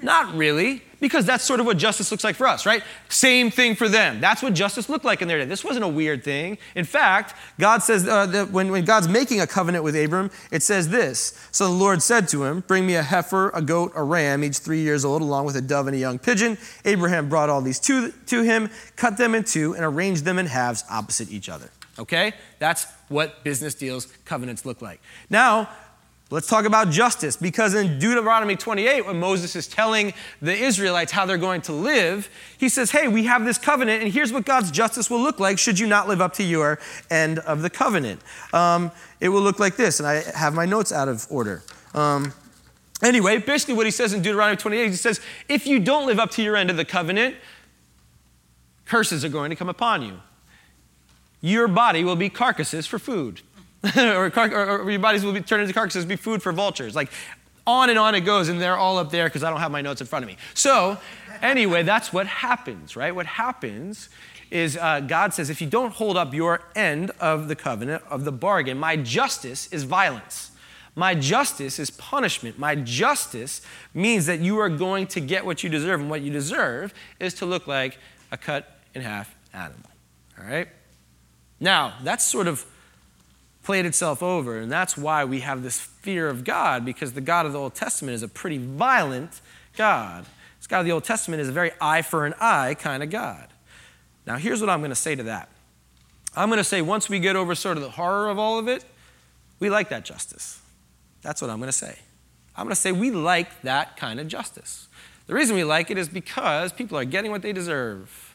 Not 0.04 0.36
really, 0.36 0.84
because 1.00 1.26
that's 1.26 1.44
sort 1.44 1.60
of 1.60 1.66
what 1.66 1.78
justice 1.78 2.12
looks 2.12 2.24
like 2.24 2.36
for 2.36 2.48
us, 2.48 2.66
right? 2.66 2.84
Same 3.10 3.50
thing 3.50 3.76
for 3.76 3.90
them. 3.90 4.22
That's 4.22 4.44
what 4.44 4.54
justice 4.54 4.90
looked 4.90 5.06
like 5.06 5.24
in 5.24 5.28
their 5.28 5.40
day. 5.40 5.46
This 5.46 5.64
wasn't 5.64 5.86
a 5.86 5.88
weird 5.88 6.24
thing. 6.24 6.60
In 6.76 6.86
fact, 6.86 7.34
God 7.60 7.82
says 7.82 8.08
uh, 8.08 8.28
that 8.28 8.52
when, 8.52 8.72
when 8.72 8.86
God's 8.86 9.08
making 9.08 9.42
a 9.42 9.48
covenant 9.48 9.84
with 9.84 9.96
Abram, 9.96 10.30
it 10.52 10.62
says 10.62 10.90
this 10.90 11.48
So 11.52 11.66
the 11.66 11.74
Lord 11.74 12.04
said 12.04 12.28
to 12.30 12.44
him, 12.44 12.64
Bring 12.68 12.86
me 12.86 12.96
a 12.96 13.04
heifer, 13.04 13.50
a 13.50 13.62
goat, 13.62 13.92
a 13.96 14.04
ram, 14.04 14.44
each 14.44 14.58
three 14.58 14.82
years 14.82 15.04
old, 15.04 15.24
along 15.24 15.46
with 15.46 15.56
a 15.56 15.62
dove 15.62 15.88
and 15.88 15.96
a 15.96 16.00
young 16.00 16.20
pigeon. 16.20 16.60
Abraham 16.86 17.28
brought 17.28 17.50
all 17.50 17.62
these 17.62 17.80
to, 17.82 18.12
to 18.28 18.44
him, 18.44 18.70
cut 18.96 19.18
them 19.18 19.34
in 19.34 19.44
two, 19.44 19.74
and 19.74 19.84
arranged 19.84 20.26
them 20.26 20.38
in 20.38 20.46
halves 20.46 20.84
opposite 20.90 21.32
each 21.32 21.50
other. 21.50 21.70
Okay? 22.00 22.34
That's 22.60 22.86
what 23.10 23.44
business 23.44 23.76
deals, 23.76 24.06
covenants 24.26 24.66
look 24.66 24.82
like. 24.82 25.02
Now, 25.30 25.70
Let's 26.32 26.48
talk 26.48 26.64
about 26.64 26.92
justice 26.92 27.36
because 27.36 27.74
in 27.74 28.00
Deuteronomy 28.00 28.56
28, 28.56 29.06
when 29.06 29.20
Moses 29.20 29.54
is 29.58 29.68
telling 29.68 30.14
the 30.42 30.56
Israelites 30.56 31.12
how 31.12 31.26
they're 31.26 31.38
going 31.38 31.60
to 31.64 31.74
live, 31.74 32.30
he 32.58 32.70
says, 32.70 32.90
Hey, 32.90 33.10
we 33.10 33.26
have 33.26 33.44
this 33.44 33.58
covenant, 33.58 34.02
and 34.02 34.14
here's 34.14 34.32
what 34.32 34.46
God's 34.46 34.72
justice 34.72 35.10
will 35.10 35.20
look 35.20 35.42
like 35.42 35.60
should 35.60 35.78
you 35.78 35.88
not 35.88 36.08
live 36.08 36.22
up 36.22 36.32
to 36.36 36.44
your 36.44 36.80
end 37.10 37.40
of 37.40 37.62
the 37.62 37.70
covenant. 37.70 38.22
Um, 38.54 38.92
it 39.20 39.28
will 39.28 39.42
look 39.42 39.60
like 39.60 39.76
this, 39.76 40.00
and 40.00 40.08
I 40.08 40.24
have 40.34 40.54
my 40.54 40.66
notes 40.66 40.94
out 40.94 41.10
of 41.10 41.28
order. 41.30 41.64
Um, 41.94 42.32
anyway, 43.04 43.40
basically, 43.40 43.74
what 43.74 43.86
he 43.86 43.92
says 43.92 44.14
in 44.14 44.22
Deuteronomy 44.22 44.56
28, 44.56 44.88
he 44.88 44.96
says, 44.96 45.20
If 45.50 45.68
you 45.68 45.80
don't 45.80 46.08
live 46.08 46.18
up 46.18 46.32
to 46.32 46.42
your 46.42 46.56
end 46.56 46.70
of 46.70 46.78
the 46.78 46.86
covenant, 46.86 47.36
curses 48.86 49.26
are 49.26 49.30
going 49.30 49.50
to 49.50 49.58
come 49.58 49.70
upon 49.70 50.02
you. 50.02 50.22
Your 51.42 51.68
body 51.68 52.04
will 52.04 52.16
be 52.16 52.30
carcasses 52.30 52.86
for 52.88 53.00
food. 53.00 53.42
or, 53.98 54.32
or, 54.36 54.82
or, 54.82 54.92
your 54.92 55.00
bodies 55.00 55.26
will 55.26 55.34
be 55.34 55.42
turned 55.42 55.64
into 55.64 55.74
carcasses, 55.74 56.06
be 56.06 56.16
food 56.16 56.44
for 56.44 56.52
vultures. 56.52 56.96
Like 56.96 57.10
on 57.66 57.90
and 57.90 57.98
on 57.98 58.16
it 58.16 58.22
goes, 58.22 58.48
and 58.48 58.62
they're 58.62 58.78
all 58.78 58.98
up 58.98 59.10
there 59.10 59.26
because 59.26 59.44
I 59.44 59.50
don't 59.50 59.60
have 59.60 59.72
my 59.72 59.82
notes 59.82 60.02
in 60.02 60.08
front 60.08 60.24
of 60.24 60.30
me. 60.30 60.38
So, 60.54 60.98
anyway, 61.42 61.84
that's 61.84 62.14
what 62.14 62.28
happens, 62.28 62.96
right? 62.96 63.14
What 63.14 63.26
happens 63.26 64.10
is 64.52 64.78
uh, 64.78 65.00
God 65.00 65.34
says, 65.34 65.50
if 65.50 65.62
you 65.62 65.68
don't 65.68 65.94
hold 65.94 66.18
up 66.18 66.34
your 66.34 66.62
end 66.76 67.12
of 67.20 67.48
the 67.48 67.56
covenant, 67.56 68.04
of 68.10 68.26
the 68.26 68.32
bargain, 68.32 68.78
my 68.78 68.98
justice 68.98 69.68
is 69.68 69.84
violence. 69.84 70.52
My 70.96 71.16
justice 71.16 71.80
is 71.80 71.90
punishment. 71.90 72.60
My 72.60 72.76
justice 72.76 73.62
means 73.94 74.26
that 74.26 74.42
you 74.42 74.60
are 74.60 74.70
going 74.70 75.08
to 75.08 75.22
get 75.22 75.46
what 75.46 75.64
you 75.64 75.70
deserve, 75.70 76.02
and 76.02 76.10
what 76.10 76.22
you 76.22 76.32
deserve 76.32 76.94
is 77.20 77.34
to 77.36 77.46
look 77.46 77.66
like 77.66 77.98
a 78.32 78.38
cut 78.38 78.80
in 78.94 79.02
half 79.02 79.34
animal. 79.54 79.90
All 80.38 80.46
right? 80.46 80.68
Now, 81.62 81.94
that's 82.04 82.26
sort 82.26 82.48
of 82.48 82.66
played 83.64 83.86
itself 83.86 84.24
over. 84.24 84.58
And 84.60 84.72
that's 84.72 84.98
why 84.98 85.24
we 85.24 85.42
have 85.42 85.64
this 85.64 85.80
fear 85.80 86.28
of 86.28 86.44
God, 86.44 86.84
because 86.84 87.14
the 87.14 87.22
God 87.22 87.46
of 87.46 87.54
the 87.54 87.60
Old 87.60 87.76
Testament 87.76 88.16
is 88.16 88.24
a 88.24 88.28
pretty 88.28 88.58
violent 88.58 89.40
God. 89.78 90.26
This 90.58 90.68
God 90.68 90.80
of 90.80 90.86
the 90.86 90.92
Old 90.92 91.04
Testament 91.04 91.42
is 91.42 91.50
a 91.50 91.52
very 91.52 91.72
eye 91.80 92.02
for 92.02 92.26
an 92.26 92.34
eye 92.40 92.76
kind 92.80 93.04
of 93.04 93.10
God. 93.10 93.48
Now, 94.26 94.38
here's 94.38 94.60
what 94.62 94.70
I'm 94.70 94.80
going 94.80 94.90
to 94.90 94.96
say 94.96 95.16
to 95.16 95.24
that 95.24 95.50
I'm 96.36 96.50
going 96.50 96.58
to 96.58 96.64
say 96.64 96.82
once 96.82 97.10
we 97.10 97.20
get 97.20 97.36
over 97.36 97.56
sort 97.56 97.78
of 97.78 97.84
the 97.84 97.92
horror 97.92 98.30
of 98.30 98.40
all 98.40 98.58
of 98.58 98.68
it, 98.68 98.84
we 99.60 99.70
like 99.70 99.90
that 99.90 100.06
justice. 100.06 100.60
That's 101.22 101.42
what 101.42 101.52
I'm 101.52 101.58
going 101.58 101.68
to 101.68 101.78
say. 101.78 102.00
I'm 102.56 102.66
going 102.66 102.76
to 102.76 102.82
say 102.82 102.92
we 102.92 103.12
like 103.12 103.62
that 103.62 103.96
kind 103.96 104.20
of 104.20 104.28
justice. 104.28 104.88
The 105.28 105.34
reason 105.34 105.56
we 105.56 105.64
like 105.64 105.92
it 105.92 105.98
is 105.98 106.10
because 106.10 106.74
people 106.74 106.98
are 106.98 107.06
getting 107.06 107.32
what 107.32 107.42
they 107.42 107.54
deserve. 107.54 108.31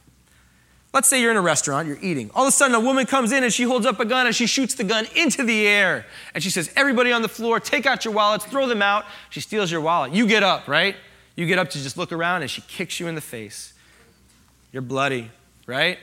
Let's 0.97 1.09
say 1.09 1.21
you're 1.21 1.31
in 1.31 1.37
a 1.37 1.43
restaurant, 1.43 1.89
you're 1.89 1.99
eating. 2.01 2.31
All 2.35 2.45
of 2.45 2.49
a 2.49 2.53
sudden, 2.53 2.75
a 2.75 2.81
woman 2.81 3.05
comes 3.05 3.31
in 3.31 3.45
and 3.45 3.53
she 3.53 3.65
holds 3.65 3.85
up 3.85 4.01
a 4.01 4.07
gun 4.07 4.25
and 4.25 4.35
she 4.35 4.47
shoots 4.47 4.75
the 4.75 4.83
gun 4.83 5.07
into 5.15 5.43
the 5.43 5.67
air. 5.67 6.07
And 6.33 6.43
she 6.43 6.49
says, 6.49 6.73
Everybody 6.75 7.13
on 7.13 7.21
the 7.21 7.29
floor, 7.29 7.61
take 7.61 7.85
out 7.85 8.07
your 8.07 8.15
wallets, 8.15 8.47
throw 8.47 8.67
them 8.67 8.81
out. 8.81 9.05
She 9.29 9.41
steals 9.41 9.71
your 9.71 9.83
wallet. 9.83 10.15
You 10.15 10.27
get 10.27 10.43
up, 10.43 10.69
right? 10.69 10.97
You 11.35 11.45
get 11.45 11.59
up 11.59 11.69
to 11.69 11.83
just 11.83 11.99
look 11.99 12.13
around 12.13 12.41
and 12.41 12.51
she 12.51 12.63
kicks 12.63 12.99
you 12.99 13.09
in 13.09 13.15
the 13.15 13.21
face. 13.21 13.75
You're 14.73 14.81
bloody, 14.81 15.31
right? 15.67 15.99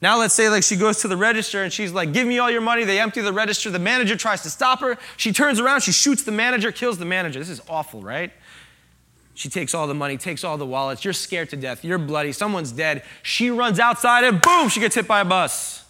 Now 0.00 0.18
let's 0.18 0.32
say 0.32 0.48
like 0.48 0.62
she 0.62 0.76
goes 0.76 1.02
to 1.02 1.08
the 1.08 1.16
register 1.18 1.62
and 1.62 1.70
she's 1.70 1.92
like, 1.92 2.14
"Give 2.14 2.26
me 2.26 2.38
all 2.38 2.50
your 2.50 2.62
money." 2.62 2.84
They 2.84 3.00
empty 3.00 3.20
the 3.20 3.34
register. 3.34 3.68
The 3.68 3.78
manager 3.78 4.16
tries 4.16 4.40
to 4.44 4.50
stop 4.50 4.80
her. 4.80 4.96
She 5.18 5.34
turns 5.34 5.60
around, 5.60 5.82
she 5.82 5.92
shoots 5.92 6.22
the 6.22 6.32
manager, 6.32 6.72
kills 6.72 6.96
the 6.96 7.04
manager. 7.04 7.38
This 7.38 7.50
is 7.50 7.60
awful, 7.68 8.00
right? 8.00 8.32
She 9.34 9.48
takes 9.48 9.74
all 9.74 9.86
the 9.86 9.94
money, 9.94 10.18
takes 10.18 10.44
all 10.44 10.58
the 10.58 10.66
wallets. 10.66 11.04
You're 11.04 11.14
scared 11.14 11.50
to 11.50 11.56
death. 11.56 11.84
You're 11.84 11.98
bloody. 11.98 12.32
Someone's 12.32 12.72
dead. 12.72 13.02
She 13.22 13.50
runs 13.50 13.78
outside 13.78 14.24
and 14.24 14.40
boom, 14.40 14.68
she 14.68 14.80
gets 14.80 14.94
hit 14.94 15.08
by 15.08 15.20
a 15.20 15.24
bus. 15.24 15.84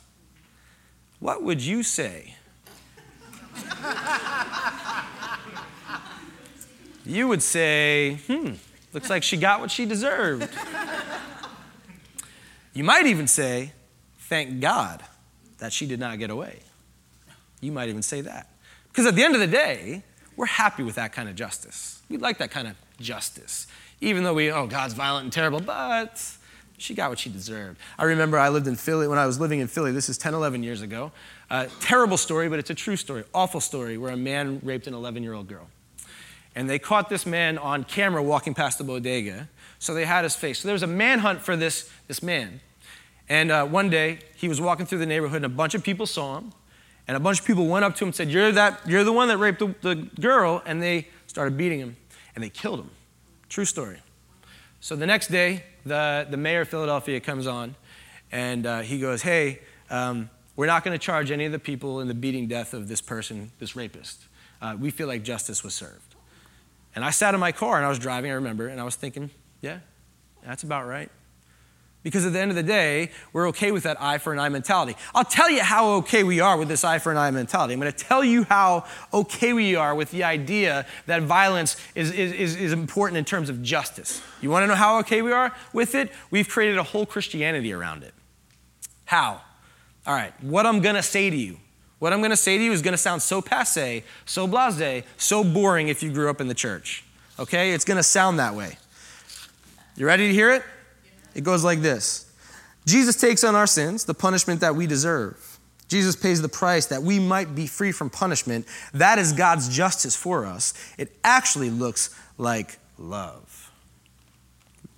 What 1.19 1.43
would 1.43 1.61
you 1.61 1.83
say? 1.83 2.37
you 7.05 7.29
would 7.29 7.43
say, 7.43 8.19
hmm, 8.27 8.53
looks 8.93 9.11
like 9.11 9.23
she 9.23 9.37
got 9.37 9.61
what 9.61 9.71
she 9.71 9.87
deserved. 9.87 10.49
You 12.75 12.85
might 12.85 13.07
even 13.07 13.27
say, 13.27 13.73
thank 14.19 14.61
God 14.61 15.03
that 15.59 15.73
she 15.73 15.87
did 15.87 16.01
not 16.01 16.19
get 16.19 16.31
away. 16.31 16.61
You 17.61 17.71
might 17.71 17.89
even 17.89 18.03
say 18.03 18.23
that. 18.23 18.49
Because 18.89 19.07
at 19.07 19.15
the 19.15 19.23
end 19.23 19.35
of 19.35 19.41
the 19.41 19.47
day, 19.47 20.03
we're 20.37 20.47
happy 20.47 20.83
with 20.83 20.95
that 20.97 21.13
kind 21.13 21.29
of 21.29 21.35
justice. 21.35 22.03
We 22.09 22.17
like 22.17 22.39
that 22.39 22.51
kind 22.51 22.69
of 22.69 22.77
justice. 23.03 23.67
Even 24.01 24.25
though 24.25 24.35
we, 24.35 24.51
oh, 24.51 24.67
God's 24.67 24.95
violent 24.95 25.25
and 25.25 25.33
terrible, 25.33 25.61
but 25.61 26.21
she 26.79 26.95
got 26.95 27.11
what 27.11 27.19
she 27.19 27.31
deserved. 27.31 27.79
I 27.99 28.05
remember 28.05 28.39
I 28.39 28.49
lived 28.49 28.67
in 28.67 28.77
Philly, 28.77 29.07
when 29.07 29.19
I 29.19 29.27
was 29.27 29.39
living 29.39 29.61
in 29.61 29.69
Philly, 29.69 29.93
this 29.93 30.09
is 30.09 30.19
10, 30.19 30.35
11 30.35 30.63
years 30.63 30.83
ago. 30.83 31.13
Uh, 31.51 31.67
terrible 31.81 32.17
story, 32.17 32.49
but 32.49 32.59
it's 32.59 32.71
a 32.71 32.75
true 32.75 32.97
story, 32.97 33.25
awful 33.35 33.61
story, 33.61 33.99
where 33.99 34.13
a 34.13 34.17
man 34.17 34.61
raped 34.63 34.87
an 34.87 34.95
11 34.95 35.23
year 35.23 35.35
old 35.35 35.49
girl. 35.49 35.69
And 36.55 36.69
they 36.69 36.79
caught 36.79 37.09
this 37.09 37.25
man 37.25 37.57
on 37.57 37.85
camera 37.85 38.23
walking 38.23 38.55
past 38.55 38.79
the 38.79 38.85
bodega, 38.85 39.49
so 39.79 39.95
they 39.95 40.05
had 40.05 40.25
his 40.25 40.35
face. 40.35 40.61
So 40.61 40.69
there 40.69 40.75
was 40.75 40.83
a 40.83 40.89
manhunt 40.89 41.41
for 41.41 41.57
this, 41.57 41.91
this 42.09 42.23
man. 42.23 42.61
And 43.29 43.51
uh, 43.51 43.65
one 43.65 43.89
day, 43.89 44.19
he 44.37 44.49
was 44.49 44.61
walking 44.61 44.85
through 44.85 44.99
the 44.99 45.07
neighborhood, 45.07 45.37
and 45.37 45.47
a 45.47 45.49
bunch 45.49 45.75
of 45.75 45.83
people 45.83 46.07
saw 46.07 46.39
him. 46.39 46.53
And 47.09 47.17
a 47.17 47.21
bunch 47.21 47.41
of 47.41 47.47
people 47.47 47.67
went 47.67 47.85
up 47.85 47.97
to 47.97 48.05
him 48.05 48.09
and 48.09 48.15
said, 48.15 48.31
You're, 48.31 48.53
that, 48.53 48.81
you're 48.87 49.05
the 49.05 49.13
one 49.13 49.29
that 49.29 49.39
raped 49.39 49.59
the, 49.59 49.75
the 49.81 49.95
girl. 50.21 50.63
And 50.67 50.83
they 50.83 51.09
started 51.27 51.57
beating 51.57 51.81
him 51.81 51.97
and 52.35 52.43
they 52.43 52.51
killed 52.51 52.81
him. 52.81 52.91
True 53.49 53.65
story. 53.65 53.99
So 54.81 54.97
the 54.97 55.07
next 55.07 55.29
day, 55.29 55.65
the, 55.85 56.27
the 56.29 56.37
mayor 56.37 56.63
of 56.63 56.69
Philadelphia 56.69 57.21
comes 57.21 57.47
on 57.47 57.77
and 58.31 58.67
uh, 58.67 58.81
he 58.81 58.99
goes, 58.99 59.23
Hey, 59.23 59.61
um, 59.91 60.31
we're 60.57 60.67
not 60.67 60.85
going 60.85 60.99
to 60.99 61.05
charge 61.05 61.31
any 61.31 61.45
of 61.45 61.53
the 61.53 61.59
people 61.59 62.01
in 62.01 62.09
the 62.09 62.15
beating 62.15 62.49
death 62.49 62.75
of 62.75 62.89
this 62.89 63.01
person, 63.01 63.53
this 63.59 63.77
rapist. 63.77 64.25
Uh, 64.61 64.77
we 64.79 64.91
feel 64.91 65.09
like 65.09 65.23
justice 65.23 65.63
was 65.63 65.75
served. 65.75 66.15
And 66.95 67.05
I 67.05 67.11
sat 67.11 67.35
in 67.35 67.41
my 67.41 67.53
car 67.53 67.77
and 67.77 67.87
I 67.87 67.89
was 67.89 67.99
driving, 67.99 68.31
I 68.31 68.35
remember, 68.35 68.69
and 68.69 68.81
I 68.81 68.85
was 68.85 68.97
thinking, 68.97 69.31
Yeah, 69.61 69.79
that's 70.45 70.63
about 70.63 70.87
right. 70.87 71.11
Because 72.03 72.27
at 72.27 72.33
the 72.33 72.41
end 72.41 72.51
of 72.51 72.57
the 72.57 72.65
day, 72.65 73.11
we're 73.33 73.49
okay 73.49 73.71
with 73.71 73.85
that 73.85 74.01
eye 74.03 74.19
for 74.19 74.33
an 74.33 74.41
eye 74.41 74.49
mentality. 74.49 74.97
I'll 75.15 75.25
tell 75.25 75.49
you 75.49 75.63
how 75.63 75.93
okay 75.99 76.25
we 76.25 76.41
are 76.41 76.57
with 76.57 76.67
this 76.67 76.83
eye 76.83 76.99
for 76.99 77.13
an 77.13 77.19
eye 77.19 77.31
mentality. 77.31 77.75
I'm 77.75 77.81
going 77.81 77.93
to 77.93 77.97
tell 77.97 78.25
you 78.25 78.43
how 78.43 78.85
okay 79.15 79.53
we 79.53 79.77
are 79.77 79.95
with 79.95 80.11
the 80.11 80.25
idea 80.25 80.85
that 81.07 81.23
violence 81.23 81.77
is, 81.95 82.11
is, 82.11 82.57
is 82.57 82.73
important 82.73 83.19
in 83.19 83.25
terms 83.25 83.49
of 83.49 83.63
justice. 83.63 84.21
You 84.41 84.51
want 84.51 84.65
to 84.65 84.67
know 84.67 84.75
how 84.75 84.99
okay 85.01 85.23
we 85.23 85.31
are 85.31 85.55
with 85.73 85.95
it? 85.95 86.11
We've 86.31 86.49
created 86.49 86.77
a 86.77 86.83
whole 86.83 87.07
Christianity 87.07 87.73
around 87.73 88.03
it. 88.03 88.15
How? 89.05 89.41
All 90.05 90.15
right, 90.15 90.33
what 90.43 90.67
I'm 90.67 90.81
going 90.81 90.97
to 90.97 91.03
say 91.03 91.31
to 91.31 91.37
you, 91.37 91.59
what 92.01 92.13
I'm 92.13 92.19
going 92.19 92.31
to 92.31 92.37
say 92.37 92.59
to 92.59 92.65
you 92.65 92.73
is 92.73 92.83
going 92.83 92.95
to 92.95 92.99
sound 92.99 93.23
so 93.23 93.41
passe, 93.41 94.03
so 94.27 94.49
blase, 94.49 95.05
so 95.17 95.45
boring 95.45 95.87
if 95.87 96.03
you 96.03 96.13
grew 96.13 96.29
up 96.29 96.41
in 96.41 96.49
the 96.49 96.55
church. 96.55 97.05
Okay? 97.39 97.75
It's 97.75 97.85
going 97.85 97.99
to 97.99 98.03
sound 98.03 98.41
that 98.41 98.57
way. 98.57 98.77
You 99.95 100.07
ready 100.07 100.27
to 100.27 100.35
hear 100.35 100.51
it? 100.53 100.65
It 101.35 101.45
goes 101.45 101.65
like 101.65 101.81
this 101.81 102.31
Jesus 102.85 103.17
takes 103.17 103.45
on 103.45 103.55
our 103.55 103.67
sins, 103.67 104.05
the 104.05 104.15
punishment 104.15 104.61
that 104.61 104.75
we 104.75 104.87
deserve. 104.87 105.59
Jesus 105.89 106.17
pays 106.17 106.41
the 106.41 106.49
price 106.49 106.87
that 106.87 107.03
we 107.03 107.19
might 107.19 107.55
be 107.55 107.67
free 107.67 107.93
from 107.93 108.09
punishment. 108.09 108.67
That 108.95 109.19
is 109.19 109.33
God's 109.33 109.69
justice 109.69 110.17
for 110.17 110.47
us. 110.47 110.73
It 110.97 111.13
actually 111.23 111.69
looks 111.69 112.19
like 112.39 112.79
love. 112.99 113.71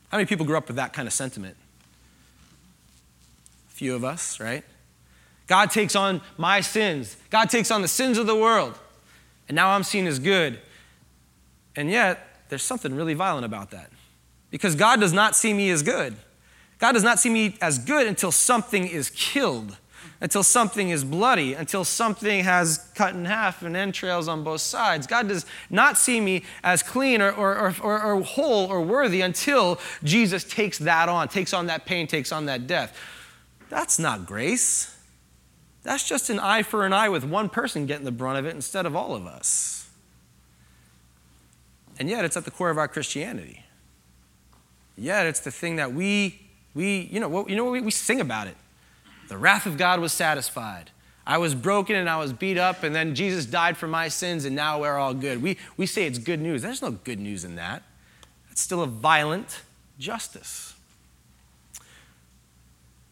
How 0.08 0.18
many 0.18 0.26
people 0.26 0.46
grew 0.46 0.56
up 0.56 0.68
with 0.68 0.76
that 0.76 0.92
kind 0.92 1.08
of 1.08 1.12
sentiment? 1.12 1.56
A 3.70 3.74
few 3.74 3.96
of 3.96 4.04
us, 4.04 4.38
right? 4.38 4.62
God 5.48 5.72
takes 5.72 5.96
on 5.96 6.20
my 6.38 6.60
sins. 6.60 7.16
God 7.30 7.50
takes 7.50 7.72
on 7.72 7.82
the 7.82 7.88
sins 7.88 8.16
of 8.16 8.28
the 8.28 8.36
world. 8.36 8.78
And 9.48 9.56
now 9.56 9.70
I'm 9.70 9.82
seen 9.82 10.06
as 10.06 10.20
good. 10.20 10.60
And 11.74 11.90
yet, 11.90 12.46
there's 12.48 12.62
something 12.62 12.94
really 12.94 13.14
violent 13.14 13.44
about 13.44 13.72
that. 13.72 13.90
Because 14.54 14.76
God 14.76 15.00
does 15.00 15.12
not 15.12 15.34
see 15.34 15.52
me 15.52 15.68
as 15.70 15.82
good. 15.82 16.14
God 16.78 16.92
does 16.92 17.02
not 17.02 17.18
see 17.18 17.28
me 17.28 17.56
as 17.60 17.76
good 17.76 18.06
until 18.06 18.30
something 18.30 18.86
is 18.86 19.10
killed, 19.10 19.78
until 20.20 20.44
something 20.44 20.90
is 20.90 21.02
bloody, 21.02 21.54
until 21.54 21.82
something 21.82 22.44
has 22.44 22.78
cut 22.94 23.16
in 23.16 23.24
half 23.24 23.62
and 23.62 23.76
entrails 23.76 24.28
on 24.28 24.44
both 24.44 24.60
sides. 24.60 25.08
God 25.08 25.26
does 25.26 25.44
not 25.70 25.98
see 25.98 26.20
me 26.20 26.44
as 26.62 26.84
clean 26.84 27.20
or, 27.20 27.32
or, 27.32 27.74
or, 27.82 28.00
or, 28.00 28.20
whole 28.22 28.68
or 28.68 28.80
worthy 28.80 29.22
until 29.22 29.80
Jesus 30.04 30.44
takes 30.44 30.78
that 30.78 31.08
on, 31.08 31.26
takes 31.26 31.52
on 31.52 31.66
that 31.66 31.84
pain, 31.84 32.06
takes 32.06 32.30
on 32.30 32.46
that 32.46 32.68
death. 32.68 32.96
That's 33.70 33.98
not 33.98 34.24
grace. 34.24 34.96
That's 35.82 36.08
just 36.08 36.30
an 36.30 36.38
eye 36.38 36.62
for 36.62 36.86
an 36.86 36.92
eye 36.92 37.08
with 37.08 37.24
one 37.24 37.48
person 37.48 37.86
getting 37.86 38.04
the 38.04 38.12
brunt 38.12 38.38
of 38.38 38.46
it 38.46 38.54
instead 38.54 38.86
of 38.86 38.94
all 38.94 39.16
of 39.16 39.26
us. 39.26 39.90
And 41.98 42.08
yet, 42.08 42.24
it's 42.24 42.36
at 42.36 42.44
the 42.44 42.52
core 42.52 42.70
of 42.70 42.78
our 42.78 42.86
Christianity. 42.86 43.63
Yet, 44.96 45.26
it's 45.26 45.40
the 45.40 45.50
thing 45.50 45.76
that 45.76 45.92
we, 45.92 46.40
we 46.74 47.08
you 47.12 47.20
know, 47.20 47.28
what, 47.28 47.50
you 47.50 47.56
know, 47.56 47.70
we, 47.70 47.80
we 47.80 47.90
sing 47.90 48.20
about 48.20 48.46
it. 48.46 48.56
The 49.28 49.36
wrath 49.36 49.66
of 49.66 49.76
God 49.76 50.00
was 50.00 50.12
satisfied. 50.12 50.90
I 51.26 51.38
was 51.38 51.54
broken 51.54 51.96
and 51.96 52.08
I 52.08 52.18
was 52.18 52.32
beat 52.32 52.58
up, 52.58 52.82
and 52.82 52.94
then 52.94 53.14
Jesus 53.14 53.46
died 53.46 53.76
for 53.76 53.88
my 53.88 54.08
sins, 54.08 54.44
and 54.44 54.54
now 54.54 54.80
we're 54.80 54.98
all 54.98 55.14
good. 55.14 55.42
We, 55.42 55.56
we 55.76 55.86
say 55.86 56.06
it's 56.06 56.18
good 56.18 56.40
news. 56.40 56.62
There's 56.62 56.82
no 56.82 56.90
good 56.90 57.18
news 57.18 57.44
in 57.44 57.56
that. 57.56 57.82
It's 58.50 58.60
still 58.60 58.82
a 58.82 58.86
violent 58.86 59.62
justice. 59.98 60.74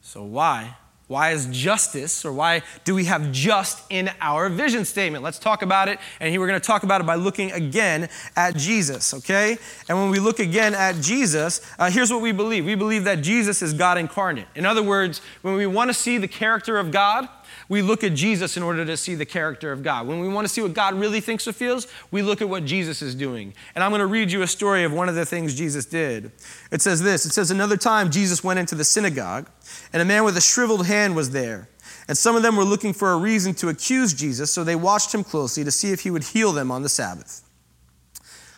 So, 0.02 0.22
why 0.22 0.76
why 1.12 1.32
is 1.32 1.46
justice, 1.46 2.24
or 2.24 2.32
why 2.32 2.62
do 2.84 2.94
we 2.94 3.04
have 3.04 3.30
just 3.30 3.84
in 3.90 4.10
our 4.20 4.48
vision 4.48 4.84
statement? 4.84 5.22
Let's 5.22 5.38
talk 5.38 5.60
about 5.60 5.88
it. 5.88 5.98
And 6.20 6.30
here 6.30 6.40
we're 6.40 6.46
going 6.46 6.60
to 6.60 6.66
talk 6.66 6.82
about 6.82 7.02
it 7.02 7.06
by 7.06 7.16
looking 7.16 7.52
again 7.52 8.08
at 8.34 8.56
Jesus, 8.56 9.12
okay? 9.12 9.58
And 9.88 9.98
when 9.98 10.10
we 10.10 10.18
look 10.18 10.40
again 10.40 10.74
at 10.74 11.00
Jesus, 11.02 11.60
uh, 11.78 11.90
here's 11.90 12.10
what 12.10 12.22
we 12.22 12.32
believe 12.32 12.64
we 12.64 12.74
believe 12.74 13.04
that 13.04 13.22
Jesus 13.22 13.60
is 13.60 13.74
God 13.74 13.98
incarnate. 13.98 14.46
In 14.54 14.64
other 14.64 14.82
words, 14.82 15.20
when 15.42 15.54
we 15.54 15.66
want 15.66 15.90
to 15.90 15.94
see 15.94 16.16
the 16.16 16.28
character 16.28 16.78
of 16.78 16.90
God, 16.90 17.28
we 17.68 17.82
look 17.82 18.04
at 18.04 18.14
Jesus 18.14 18.56
in 18.56 18.62
order 18.62 18.84
to 18.84 18.96
see 18.96 19.14
the 19.14 19.24
character 19.24 19.72
of 19.72 19.82
God. 19.82 20.06
When 20.06 20.20
we 20.20 20.28
want 20.28 20.46
to 20.46 20.52
see 20.52 20.60
what 20.60 20.74
God 20.74 20.94
really 20.94 21.20
thinks 21.20 21.46
or 21.46 21.52
feels, 21.52 21.86
we 22.10 22.22
look 22.22 22.42
at 22.42 22.48
what 22.48 22.64
Jesus 22.64 23.02
is 23.02 23.14
doing. 23.14 23.54
And 23.74 23.84
I'm 23.84 23.90
going 23.90 24.00
to 24.00 24.06
read 24.06 24.32
you 24.32 24.42
a 24.42 24.46
story 24.46 24.84
of 24.84 24.92
one 24.92 25.08
of 25.08 25.14
the 25.14 25.26
things 25.26 25.54
Jesus 25.54 25.84
did. 25.84 26.32
It 26.70 26.82
says 26.82 27.02
this 27.02 27.24
It 27.26 27.32
says, 27.32 27.50
Another 27.50 27.76
time 27.76 28.10
Jesus 28.10 28.42
went 28.44 28.58
into 28.58 28.74
the 28.74 28.84
synagogue, 28.84 29.48
and 29.92 30.00
a 30.00 30.04
man 30.04 30.24
with 30.24 30.36
a 30.36 30.40
shriveled 30.40 30.86
hand 30.86 31.14
was 31.14 31.30
there. 31.30 31.68
And 32.08 32.16
some 32.16 32.34
of 32.34 32.42
them 32.42 32.56
were 32.56 32.64
looking 32.64 32.92
for 32.92 33.12
a 33.12 33.16
reason 33.16 33.54
to 33.54 33.68
accuse 33.68 34.12
Jesus, 34.12 34.52
so 34.52 34.64
they 34.64 34.76
watched 34.76 35.14
him 35.14 35.22
closely 35.22 35.64
to 35.64 35.70
see 35.70 35.92
if 35.92 36.00
he 36.00 36.10
would 36.10 36.24
heal 36.24 36.52
them 36.52 36.70
on 36.70 36.82
the 36.82 36.88
Sabbath. 36.88 37.42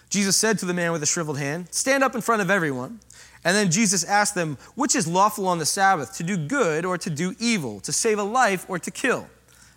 Jesus 0.09 0.37
said 0.37 0.59
to 0.61 0.67
the 0.67 0.75
man 0.75 0.93
with 0.93 1.01
the 1.01 1.07
shriveled 1.07 1.39
hand, 1.39 1.69
Stand 1.73 2.05
up 2.05 2.15
in 2.15 2.21
front 2.21 2.41
of 2.41 2.51
everyone. 2.51 3.01
And 3.45 3.55
then 3.55 3.71
Jesus 3.71 4.05
asked 4.05 4.35
them, 4.35 4.57
Which 4.75 4.95
is 4.95 5.07
lawful 5.07 5.47
on 5.47 5.59
the 5.59 5.67
Sabbath, 5.67 6.17
to 6.17 6.23
do 6.23 6.37
good 6.37 6.85
or 6.85 6.97
to 6.97 7.11
do 7.11 7.35
evil, 7.39 7.81
to 7.81 7.93
save 7.93 8.19
a 8.19 8.23
life 8.23 8.65
or 8.69 8.79
to 8.79 8.91
kill? 8.91 9.27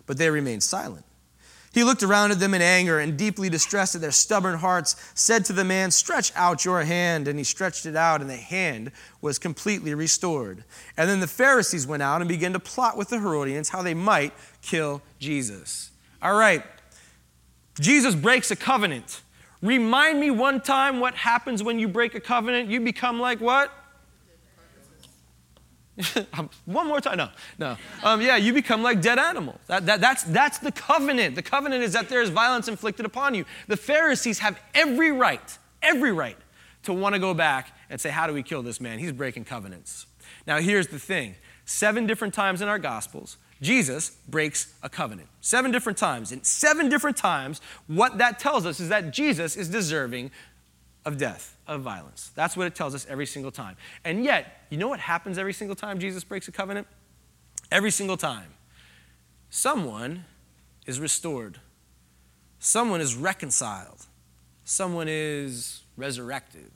But 0.06 0.16
they 0.16 0.30
remained 0.30 0.62
silent. 0.62 1.04
He 1.72 1.84
looked 1.84 2.02
around 2.02 2.30
at 2.30 2.40
them 2.40 2.54
in 2.54 2.62
anger 2.62 2.98
and, 2.98 3.16
deeply 3.16 3.50
distressed 3.50 3.94
at 3.94 4.00
their 4.00 4.10
stubborn 4.10 4.58
hearts, 4.58 4.96
said 5.14 5.44
to 5.46 5.52
the 5.52 5.64
man, 5.64 5.90
Stretch 5.90 6.32
out 6.34 6.64
your 6.64 6.82
hand. 6.82 7.28
And 7.28 7.38
he 7.38 7.44
stretched 7.44 7.84
it 7.84 7.94
out, 7.94 8.20
and 8.20 8.30
the 8.30 8.36
hand 8.36 8.90
was 9.20 9.38
completely 9.38 9.94
restored. 9.94 10.64
And 10.96 11.08
then 11.08 11.20
the 11.20 11.26
Pharisees 11.26 11.86
went 11.86 12.02
out 12.02 12.20
and 12.20 12.28
began 12.28 12.52
to 12.54 12.60
plot 12.60 12.96
with 12.96 13.08
the 13.08 13.20
Herodians 13.20 13.68
how 13.68 13.82
they 13.82 13.94
might 13.94 14.32
kill 14.62 15.02
Jesus. 15.18 15.90
All 16.22 16.36
right, 16.36 16.64
Jesus 17.78 18.14
breaks 18.14 18.50
a 18.50 18.56
covenant. 18.56 19.22
Remind 19.62 20.20
me 20.20 20.30
one 20.30 20.60
time 20.60 21.00
what 21.00 21.14
happens 21.14 21.62
when 21.62 21.78
you 21.78 21.88
break 21.88 22.14
a 22.14 22.20
covenant. 22.20 22.70
You 22.70 22.80
become 22.80 23.20
like 23.20 23.40
what? 23.40 23.72
one 26.64 26.86
more 26.86 27.00
time. 27.00 27.18
No, 27.18 27.28
no. 27.58 27.76
Um, 28.02 28.20
yeah, 28.20 28.36
you 28.36 28.52
become 28.52 28.82
like 28.82 29.00
dead 29.00 29.18
animals. 29.18 29.58
That, 29.66 29.86
that, 29.86 30.00
that's, 30.00 30.22
that's 30.24 30.58
the 30.58 30.72
covenant. 30.72 31.34
The 31.34 31.42
covenant 31.42 31.82
is 31.82 31.92
that 31.94 32.08
there 32.08 32.22
is 32.22 32.30
violence 32.30 32.68
inflicted 32.68 33.06
upon 33.06 33.34
you. 33.34 33.44
The 33.66 33.76
Pharisees 33.76 34.38
have 34.38 34.60
every 34.74 35.10
right, 35.10 35.58
every 35.82 36.12
right 36.12 36.36
to 36.84 36.92
want 36.92 37.14
to 37.14 37.18
go 37.18 37.34
back 37.34 37.76
and 37.90 38.00
say, 38.00 38.10
How 38.10 38.26
do 38.26 38.32
we 38.32 38.42
kill 38.42 38.62
this 38.62 38.80
man? 38.80 38.98
He's 38.98 39.12
breaking 39.12 39.44
covenants. 39.44 40.06
Now, 40.46 40.58
here's 40.58 40.88
the 40.88 40.98
thing 40.98 41.34
seven 41.64 42.06
different 42.06 42.32
times 42.32 42.62
in 42.62 42.68
our 42.68 42.78
Gospels, 42.78 43.36
Jesus 43.60 44.16
breaks 44.28 44.72
a 44.82 44.88
covenant. 44.88 45.28
Seven 45.40 45.70
different 45.70 45.98
times. 45.98 46.32
And 46.32 46.44
seven 46.46 46.88
different 46.88 47.16
times, 47.16 47.60
what 47.86 48.18
that 48.18 48.38
tells 48.38 48.66
us 48.66 48.80
is 48.80 48.88
that 48.88 49.12
Jesus 49.12 49.56
is 49.56 49.68
deserving 49.68 50.30
of 51.08 51.16
death, 51.16 51.56
of 51.66 51.80
violence. 51.80 52.30
That's 52.34 52.54
what 52.54 52.66
it 52.66 52.74
tells 52.74 52.94
us 52.94 53.06
every 53.08 53.24
single 53.24 53.50
time. 53.50 53.76
And 54.04 54.24
yet, 54.24 54.66
you 54.68 54.76
know 54.76 54.88
what 54.88 55.00
happens 55.00 55.38
every 55.38 55.54
single 55.54 55.74
time 55.74 55.98
Jesus 55.98 56.22
breaks 56.22 56.48
a 56.48 56.52
covenant? 56.52 56.86
Every 57.72 57.90
single 57.90 58.18
time. 58.18 58.50
Someone 59.48 60.26
is 60.86 61.00
restored, 61.00 61.60
someone 62.58 63.00
is 63.00 63.16
reconciled, 63.16 64.04
someone 64.64 65.06
is 65.08 65.80
resurrected. 65.96 66.70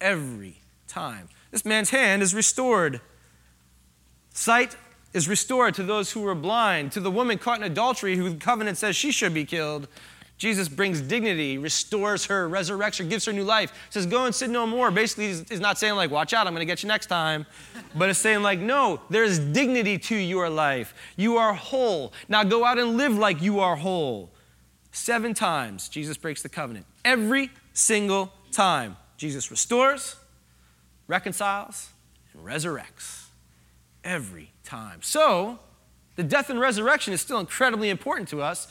Every 0.00 0.60
time. 0.86 1.28
This 1.50 1.64
man's 1.64 1.90
hand 1.90 2.22
is 2.22 2.32
restored. 2.34 3.00
Sight 4.32 4.76
is 5.12 5.28
restored 5.28 5.74
to 5.74 5.82
those 5.82 6.12
who 6.12 6.20
were 6.20 6.36
blind, 6.36 6.92
to 6.92 7.00
the 7.00 7.10
woman 7.10 7.36
caught 7.36 7.58
in 7.58 7.64
adultery 7.64 8.16
who 8.16 8.30
the 8.30 8.36
covenant 8.36 8.78
says 8.78 8.94
she 8.94 9.10
should 9.10 9.34
be 9.34 9.44
killed. 9.44 9.88
Jesus 10.40 10.70
brings 10.70 11.02
dignity, 11.02 11.58
restores 11.58 12.24
her, 12.24 12.48
resurrects 12.48 12.96
her, 12.96 13.04
gives 13.04 13.26
her 13.26 13.32
new 13.32 13.44
life. 13.44 13.74
Says, 13.90 14.06
Go 14.06 14.24
and 14.24 14.34
sin 14.34 14.50
no 14.50 14.66
more. 14.66 14.90
Basically, 14.90 15.26
he's 15.26 15.60
not 15.60 15.76
saying, 15.76 15.96
like, 15.96 16.10
watch 16.10 16.32
out, 16.32 16.46
I'm 16.46 16.54
going 16.54 16.62
to 16.62 16.72
get 16.72 16.82
you 16.82 16.88
next 16.88 17.08
time. 17.08 17.44
But 17.94 18.08
it's 18.08 18.18
saying, 18.18 18.42
like, 18.42 18.58
no, 18.58 19.02
there's 19.10 19.38
dignity 19.38 19.98
to 19.98 20.16
your 20.16 20.48
life. 20.48 20.94
You 21.14 21.36
are 21.36 21.52
whole. 21.52 22.14
Now 22.26 22.42
go 22.42 22.64
out 22.64 22.78
and 22.78 22.96
live 22.96 23.18
like 23.18 23.42
you 23.42 23.60
are 23.60 23.76
whole. 23.76 24.30
Seven 24.92 25.34
times, 25.34 25.90
Jesus 25.90 26.16
breaks 26.16 26.40
the 26.40 26.48
covenant. 26.48 26.86
Every 27.04 27.50
single 27.74 28.32
time, 28.50 28.96
Jesus 29.18 29.50
restores, 29.50 30.16
reconciles, 31.06 31.90
and 32.32 32.42
resurrects. 32.46 33.26
Every 34.04 34.52
time. 34.64 35.02
So, 35.02 35.58
the 36.16 36.22
death 36.22 36.48
and 36.48 36.58
resurrection 36.58 37.12
is 37.12 37.20
still 37.20 37.40
incredibly 37.40 37.90
important 37.90 38.30
to 38.30 38.40
us. 38.40 38.68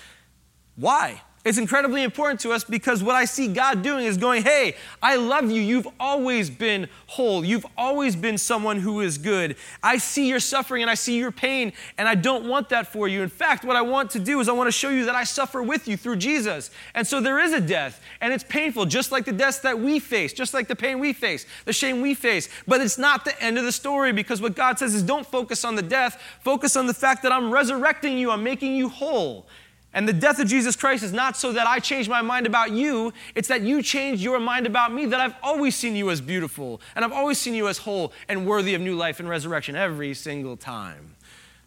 Why? 0.76 1.22
It's 1.46 1.58
incredibly 1.58 2.03
important 2.03 2.41
to 2.41 2.51
us 2.51 2.65
because 2.65 3.01
what 3.01 3.15
I 3.15 3.24
see 3.24 3.48
God 3.48 3.81
doing 3.81 4.05
is 4.05 4.17
going, 4.17 4.43
hey, 4.43 4.75
I 5.01 5.15
love 5.15 5.50
you. 5.50 5.62
You've 5.62 5.88
always 5.98 6.50
been 6.50 6.89
whole. 7.08 7.46
You've 7.46 7.65
always 7.77 8.17
been 8.17 8.38
someone 8.38 8.77
who 8.77 9.00
is 9.00 9.17
good. 9.17 9.55
I 9.81 10.00
see 10.00 10.27
your 10.27 10.41
suffering 10.41 10.81
and 10.81 10.91
I 10.91 10.96
see 10.96 11.17
your 11.17 11.31
pain, 11.31 11.72
and 11.98 12.10
I 12.10 12.15
don't 12.15 12.50
want 12.50 12.67
that 12.69 12.88
for 12.88 13.08
you. 13.08 13.22
In 13.22 13.29
fact, 13.29 13.63
what 13.63 13.77
I 13.77 13.81
want 13.81 14.12
to 14.12 14.19
do 14.19 14.41
is 14.41 14.50
I 14.50 14.51
want 14.51 14.67
to 14.67 14.72
show 14.74 14.89
you 14.89 15.05
that 15.05 15.15
I 15.15 15.24
suffer 15.24 15.63
with 15.63 15.88
you 15.88 15.96
through 15.96 16.17
Jesus. 16.17 16.72
And 16.93 17.08
so 17.08 17.22
there 17.22 17.39
is 17.39 17.53
a 17.53 17.62
death, 17.62 18.01
and 18.19 18.34
it's 18.34 18.43
painful, 18.43 18.86
just 18.86 19.13
like 19.13 19.24
the 19.24 19.31
deaths 19.31 19.60
that 19.60 19.79
we 19.79 20.00
face, 20.00 20.34
just 20.34 20.53
like 20.53 20.67
the 20.67 20.75
pain 20.75 21.00
we 21.00 21.13
face, 21.13 21.46
the 21.63 21.74
shame 21.74 22.01
we 22.01 22.15
face. 22.15 22.50
But 22.67 22.81
it's 22.81 22.98
not 22.98 23.24
the 23.24 23.41
end 23.41 23.58
of 23.58 23.63
the 23.63 23.72
story 23.72 24.12
because 24.12 24.41
what 24.41 24.55
God 24.58 24.77
says 24.77 24.93
is 24.93 25.03
don't 25.03 25.25
focus 25.25 25.63
on 25.63 25.75
the 25.75 25.81
death, 25.81 26.22
focus 26.41 26.75
on 26.75 26.86
the 26.86 26.93
fact 26.93 27.24
that 27.24 27.31
I'm 27.31 27.50
resurrecting 27.50 28.17
you, 28.17 28.29
I'm 28.29 28.43
making 28.43 28.75
you 28.75 28.89
whole. 28.89 29.48
And 29.93 30.08
the 30.08 30.13
death 30.13 30.39
of 30.39 30.48
Jesus 30.48 30.75
Christ 30.75 31.03
is 31.03 31.12
not 31.12 31.36
so 31.36 31.51
that 31.51 31.65
I 31.65 31.79
change 31.79 32.08
my 32.08 32.22
mind 32.22 32.46
about 32.46 32.72
you, 32.72 33.12
it's 33.34 33.48
that 33.48 33.62
you 33.62 33.81
change 33.81 34.22
your 34.22 34.39
mind 34.39 34.67
about 34.67 34.93
me, 34.93 35.08
that 35.08 35.19
I've 35.19 35.36
always 35.41 35.75
seen 35.75 35.96
you 35.96 36.12
as 36.12 36.22
beautiful, 36.22 36.79
and 36.96 37.03
I've 37.03 37.12
always 37.12 37.39
seen 37.39 37.55
you 37.55 37.67
as 37.67 37.79
whole 37.79 38.13
and 38.27 38.46
worthy 38.46 38.75
of 38.75 38.81
new 38.81 38.96
life 38.96 39.19
and 39.19 39.27
resurrection 39.27 39.75
every 39.75 40.13
single 40.13 40.58
time. 40.58 41.15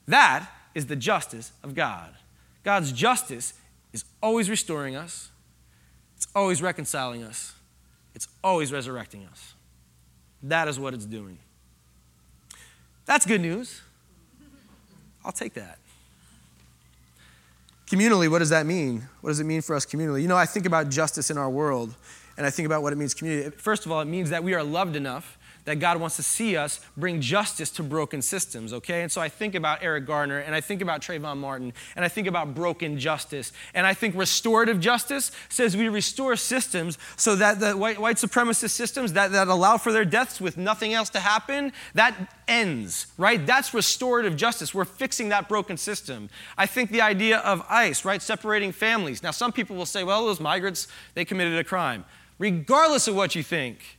That 0.06 0.48
is 0.74 0.86
the 0.86 0.96
justice 0.96 1.52
of 1.64 1.74
God. 1.74 2.14
God's 2.62 2.92
justice 2.92 3.54
is 3.92 4.04
always 4.22 4.48
restoring 4.48 4.94
us, 4.94 5.30
it's 6.16 6.28
always 6.34 6.62
reconciling 6.62 7.24
us, 7.24 7.54
it's 8.14 8.28
always 8.44 8.72
resurrecting 8.72 9.26
us. 9.30 9.54
That 10.44 10.68
is 10.68 10.78
what 10.78 10.94
it's 10.94 11.06
doing. 11.06 11.38
That's 13.04 13.26
good 13.26 13.40
news. 13.40 13.80
I'll 15.24 15.32
take 15.32 15.54
that. 15.54 15.78
Communally, 17.92 18.30
what 18.30 18.38
does 18.38 18.49
that 18.49 18.64
mean? 18.64 19.06
What 19.20 19.28
does 19.28 19.40
it 19.40 19.44
mean 19.44 19.61
for 19.61 19.76
us 19.76 19.84
communally? 19.84 20.22
You 20.22 20.28
know, 20.28 20.37
I 20.37 20.46
think 20.46 20.64
about 20.64 20.88
justice 20.88 21.30
in 21.30 21.37
our 21.37 21.50
world, 21.50 21.94
and 22.38 22.46
I 22.46 22.49
think 22.49 22.64
about 22.64 22.82
what 22.82 22.94
it 22.94 22.96
means 22.96 23.12
community. 23.12 23.54
First 23.54 23.84
of 23.84 23.92
all, 23.92 24.00
it 24.00 24.06
means 24.06 24.30
that 24.30 24.42
we 24.42 24.54
are 24.54 24.62
loved 24.62 24.96
enough 24.96 25.37
that 25.64 25.78
God 25.78 26.00
wants 26.00 26.16
to 26.16 26.23
see 26.23 26.57
us 26.57 26.81
bring 26.97 27.21
justice 27.21 27.71
to 27.71 27.83
broken 27.83 28.21
systems, 28.21 28.73
okay? 28.73 29.02
And 29.02 29.12
so 29.12 29.21
I 29.21 29.28
think 29.28 29.54
about 29.54 29.83
Eric 29.83 30.07
Garner 30.07 30.38
and 30.38 30.54
I 30.54 30.61
think 30.61 30.83
about 30.83 31.00
Trayvon 31.00 31.38
Martin 31.38 31.73
and 31.95 32.04
I 32.04 32.09
think 32.09 32.26
about 32.26 32.54
broken 32.54 32.99
justice. 32.99 33.52
And 33.73 33.87
I 33.87 33.95
think 33.95 34.16
restorative 34.16 34.81
justice 34.81 35.31
says 35.49 35.76
we 35.76 35.88
restore 35.88 36.35
systems 36.37 36.99
so 37.16 37.37
that 37.37 37.61
the 37.61 37.76
white, 37.76 38.00
white 38.00 38.16
supremacist 38.16 38.71
systems 38.71 39.12
that, 39.12 39.33
that 39.33 39.49
allow 39.49 39.76
for 39.76 39.92
their 39.92 40.04
deaths 40.04 40.40
with 40.40 40.57
nothing 40.57 40.95
else 40.95 41.11
to 41.11 41.21
happen, 41.21 41.73
that 41.95 42.14
ends, 42.49 43.07
right? 43.16 43.47
That's 43.47 43.73
restorative 43.73 44.37
justice. 44.37 44.75
We're 44.75 44.85
fixing 44.85 45.28
that 45.28 45.49
broken 45.49 45.76
system. 45.76 46.28
I 46.59 46.66
think 46.66 46.90
the 46.90 47.02
idea 47.02 47.38
of 47.38 47.64
ICE, 47.69 48.04
right, 48.04 48.21
separating 48.21 48.73
families. 48.73 49.23
Now, 49.23 49.31
some 49.31 49.52
people 49.52 49.76
will 49.76 49.87
say, 49.87 50.02
well, 50.02 50.26
those 50.26 50.40
migrants, 50.40 50.88
they 51.14 51.25
committed 51.25 51.57
a 51.59 51.64
crime. 51.64 52.04
Regardless 52.38 53.07
of 53.07 53.14
what 53.14 53.35
you 53.37 53.42
think, 53.42 53.99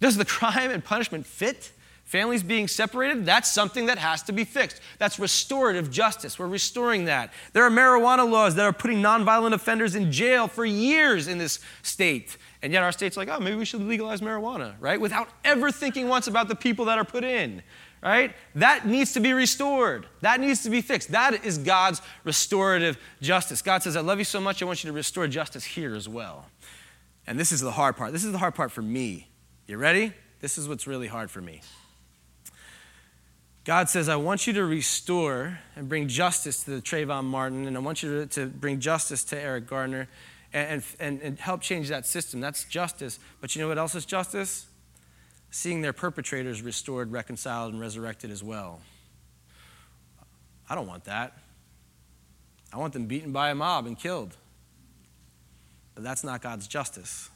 Does 0.00 0.16
the 0.16 0.24
crime 0.36 0.70
and 0.70 0.84
punishment 0.84 1.26
fit? 1.26 1.72
Families 2.10 2.42
being 2.42 2.66
separated, 2.66 3.24
that's 3.24 3.48
something 3.48 3.86
that 3.86 3.96
has 3.96 4.24
to 4.24 4.32
be 4.32 4.42
fixed. 4.42 4.80
That's 4.98 5.20
restorative 5.20 5.92
justice. 5.92 6.40
We're 6.40 6.48
restoring 6.48 7.04
that. 7.04 7.32
There 7.52 7.62
are 7.62 7.70
marijuana 7.70 8.28
laws 8.28 8.56
that 8.56 8.64
are 8.64 8.72
putting 8.72 9.00
nonviolent 9.00 9.52
offenders 9.52 9.94
in 9.94 10.10
jail 10.10 10.48
for 10.48 10.64
years 10.64 11.28
in 11.28 11.38
this 11.38 11.60
state. 11.82 12.36
And 12.62 12.72
yet 12.72 12.82
our 12.82 12.90
state's 12.90 13.16
like, 13.16 13.28
oh, 13.28 13.38
maybe 13.38 13.54
we 13.54 13.64
should 13.64 13.82
legalize 13.82 14.22
marijuana, 14.22 14.74
right? 14.80 15.00
Without 15.00 15.28
ever 15.44 15.70
thinking 15.70 16.08
once 16.08 16.26
about 16.26 16.48
the 16.48 16.56
people 16.56 16.86
that 16.86 16.98
are 16.98 17.04
put 17.04 17.22
in, 17.22 17.62
right? 18.02 18.34
That 18.56 18.88
needs 18.88 19.12
to 19.12 19.20
be 19.20 19.32
restored. 19.32 20.08
That 20.20 20.40
needs 20.40 20.64
to 20.64 20.70
be 20.70 20.80
fixed. 20.80 21.12
That 21.12 21.44
is 21.44 21.58
God's 21.58 22.02
restorative 22.24 22.98
justice. 23.20 23.62
God 23.62 23.84
says, 23.84 23.96
I 23.96 24.00
love 24.00 24.18
you 24.18 24.24
so 24.24 24.40
much, 24.40 24.60
I 24.62 24.64
want 24.64 24.82
you 24.82 24.90
to 24.90 24.94
restore 24.94 25.28
justice 25.28 25.62
here 25.62 25.94
as 25.94 26.08
well. 26.08 26.46
And 27.24 27.38
this 27.38 27.52
is 27.52 27.60
the 27.60 27.70
hard 27.70 27.96
part. 27.96 28.10
This 28.12 28.24
is 28.24 28.32
the 28.32 28.38
hard 28.38 28.56
part 28.56 28.72
for 28.72 28.82
me. 28.82 29.28
You 29.70 29.76
ready? 29.76 30.12
This 30.40 30.58
is 30.58 30.68
what's 30.68 30.88
really 30.88 31.06
hard 31.06 31.30
for 31.30 31.40
me. 31.40 31.60
God 33.62 33.88
says, 33.88 34.08
I 34.08 34.16
want 34.16 34.48
you 34.48 34.52
to 34.54 34.64
restore 34.64 35.60
and 35.76 35.88
bring 35.88 36.08
justice 36.08 36.64
to 36.64 36.72
the 36.72 36.82
Trayvon 36.82 37.22
Martin, 37.22 37.68
and 37.68 37.76
I 37.76 37.78
want 37.78 38.02
you 38.02 38.18
to, 38.18 38.26
to 38.34 38.46
bring 38.46 38.80
justice 38.80 39.22
to 39.26 39.40
Eric 39.40 39.68
Gardner 39.68 40.08
and, 40.52 40.82
and, 40.98 41.22
and 41.22 41.38
help 41.38 41.60
change 41.60 41.88
that 41.88 42.04
system. 42.04 42.40
That's 42.40 42.64
justice. 42.64 43.20
But 43.40 43.54
you 43.54 43.62
know 43.62 43.68
what 43.68 43.78
else 43.78 43.94
is 43.94 44.04
justice? 44.04 44.66
Seeing 45.52 45.82
their 45.82 45.92
perpetrators 45.92 46.62
restored, 46.62 47.12
reconciled, 47.12 47.72
and 47.72 47.80
resurrected 47.80 48.32
as 48.32 48.42
well. 48.42 48.80
I 50.68 50.74
don't 50.74 50.88
want 50.88 51.04
that. 51.04 51.38
I 52.72 52.78
want 52.78 52.92
them 52.92 53.06
beaten 53.06 53.30
by 53.30 53.50
a 53.50 53.54
mob 53.54 53.86
and 53.86 53.96
killed. 53.96 54.36
But 55.94 56.02
that's 56.02 56.24
not 56.24 56.42
God's 56.42 56.66
justice. 56.66 57.30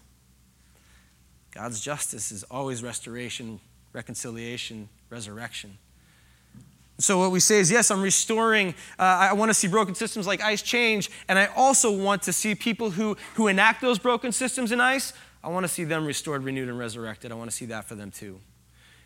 God's 1.54 1.80
justice 1.80 2.32
is 2.32 2.42
always 2.44 2.82
restoration, 2.82 3.60
reconciliation, 3.92 4.88
resurrection. 5.08 5.78
So, 6.98 7.18
what 7.18 7.32
we 7.32 7.40
say 7.40 7.58
is, 7.58 7.70
yes, 7.70 7.90
I'm 7.90 8.02
restoring. 8.02 8.74
Uh, 8.98 9.02
I 9.02 9.32
want 9.32 9.50
to 9.50 9.54
see 9.54 9.66
broken 9.66 9.94
systems 9.94 10.26
like 10.26 10.40
ICE 10.40 10.62
change, 10.62 11.10
and 11.28 11.38
I 11.38 11.46
also 11.46 11.90
want 11.90 12.22
to 12.22 12.32
see 12.32 12.54
people 12.54 12.90
who, 12.90 13.16
who 13.34 13.48
enact 13.48 13.80
those 13.80 13.98
broken 13.98 14.30
systems 14.30 14.70
in 14.70 14.80
ICE, 14.80 15.12
I 15.44 15.48
want 15.48 15.64
to 15.64 15.68
see 15.68 15.84
them 15.84 16.06
restored, 16.06 16.42
renewed, 16.42 16.68
and 16.68 16.78
resurrected. 16.78 17.30
I 17.30 17.34
want 17.34 17.50
to 17.50 17.56
see 17.56 17.66
that 17.66 17.84
for 17.84 17.94
them 17.94 18.10
too. 18.10 18.40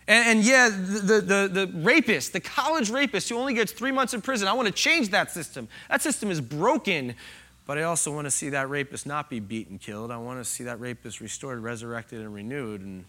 And, 0.06 0.38
and 0.38 0.46
yeah, 0.46 0.68
the, 0.68 1.20
the, 1.20 1.66
the 1.66 1.72
rapist, 1.82 2.32
the 2.32 2.40
college 2.40 2.90
rapist 2.90 3.28
who 3.28 3.36
only 3.36 3.54
gets 3.54 3.72
three 3.72 3.90
months 3.90 4.14
in 4.14 4.22
prison, 4.22 4.48
I 4.48 4.52
want 4.52 4.68
to 4.68 4.72
change 4.72 5.10
that 5.10 5.32
system. 5.32 5.68
That 5.90 6.00
system 6.00 6.30
is 6.30 6.40
broken, 6.40 7.14
but 7.68 7.76
I 7.76 7.82
also 7.82 8.10
want 8.10 8.24
to 8.24 8.30
see 8.30 8.48
that 8.48 8.70
rapist 8.70 9.06
not 9.06 9.28
be 9.28 9.40
beaten, 9.40 9.78
killed. 9.78 10.10
I 10.10 10.16
want 10.16 10.40
to 10.40 10.44
see 10.44 10.64
that 10.64 10.80
rapist 10.80 11.20
restored, 11.20 11.62
resurrected, 11.62 12.18
and 12.22 12.32
renewed. 12.32 12.80
And, 12.80 13.04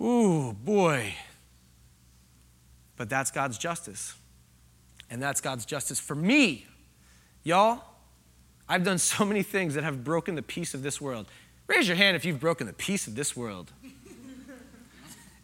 ooh, 0.00 0.52
boy, 0.52 1.14
but 2.96 3.08
that's 3.08 3.30
God's 3.30 3.56
justice. 3.56 4.16
And 5.08 5.22
that's 5.22 5.40
God's 5.40 5.64
justice 5.64 6.00
for 6.00 6.16
me. 6.16 6.66
Y'all, 7.44 7.84
I've 8.68 8.82
done 8.82 8.98
so 8.98 9.24
many 9.24 9.44
things 9.44 9.74
that 9.74 9.84
have 9.84 10.02
broken 10.02 10.34
the 10.34 10.42
peace 10.42 10.74
of 10.74 10.82
this 10.82 11.00
world. 11.00 11.28
Raise 11.68 11.86
your 11.86 11.96
hand 11.96 12.16
if 12.16 12.24
you've 12.24 12.40
broken 12.40 12.66
the 12.66 12.72
peace 12.72 13.06
of 13.06 13.14
this 13.14 13.36
world. 13.36 13.70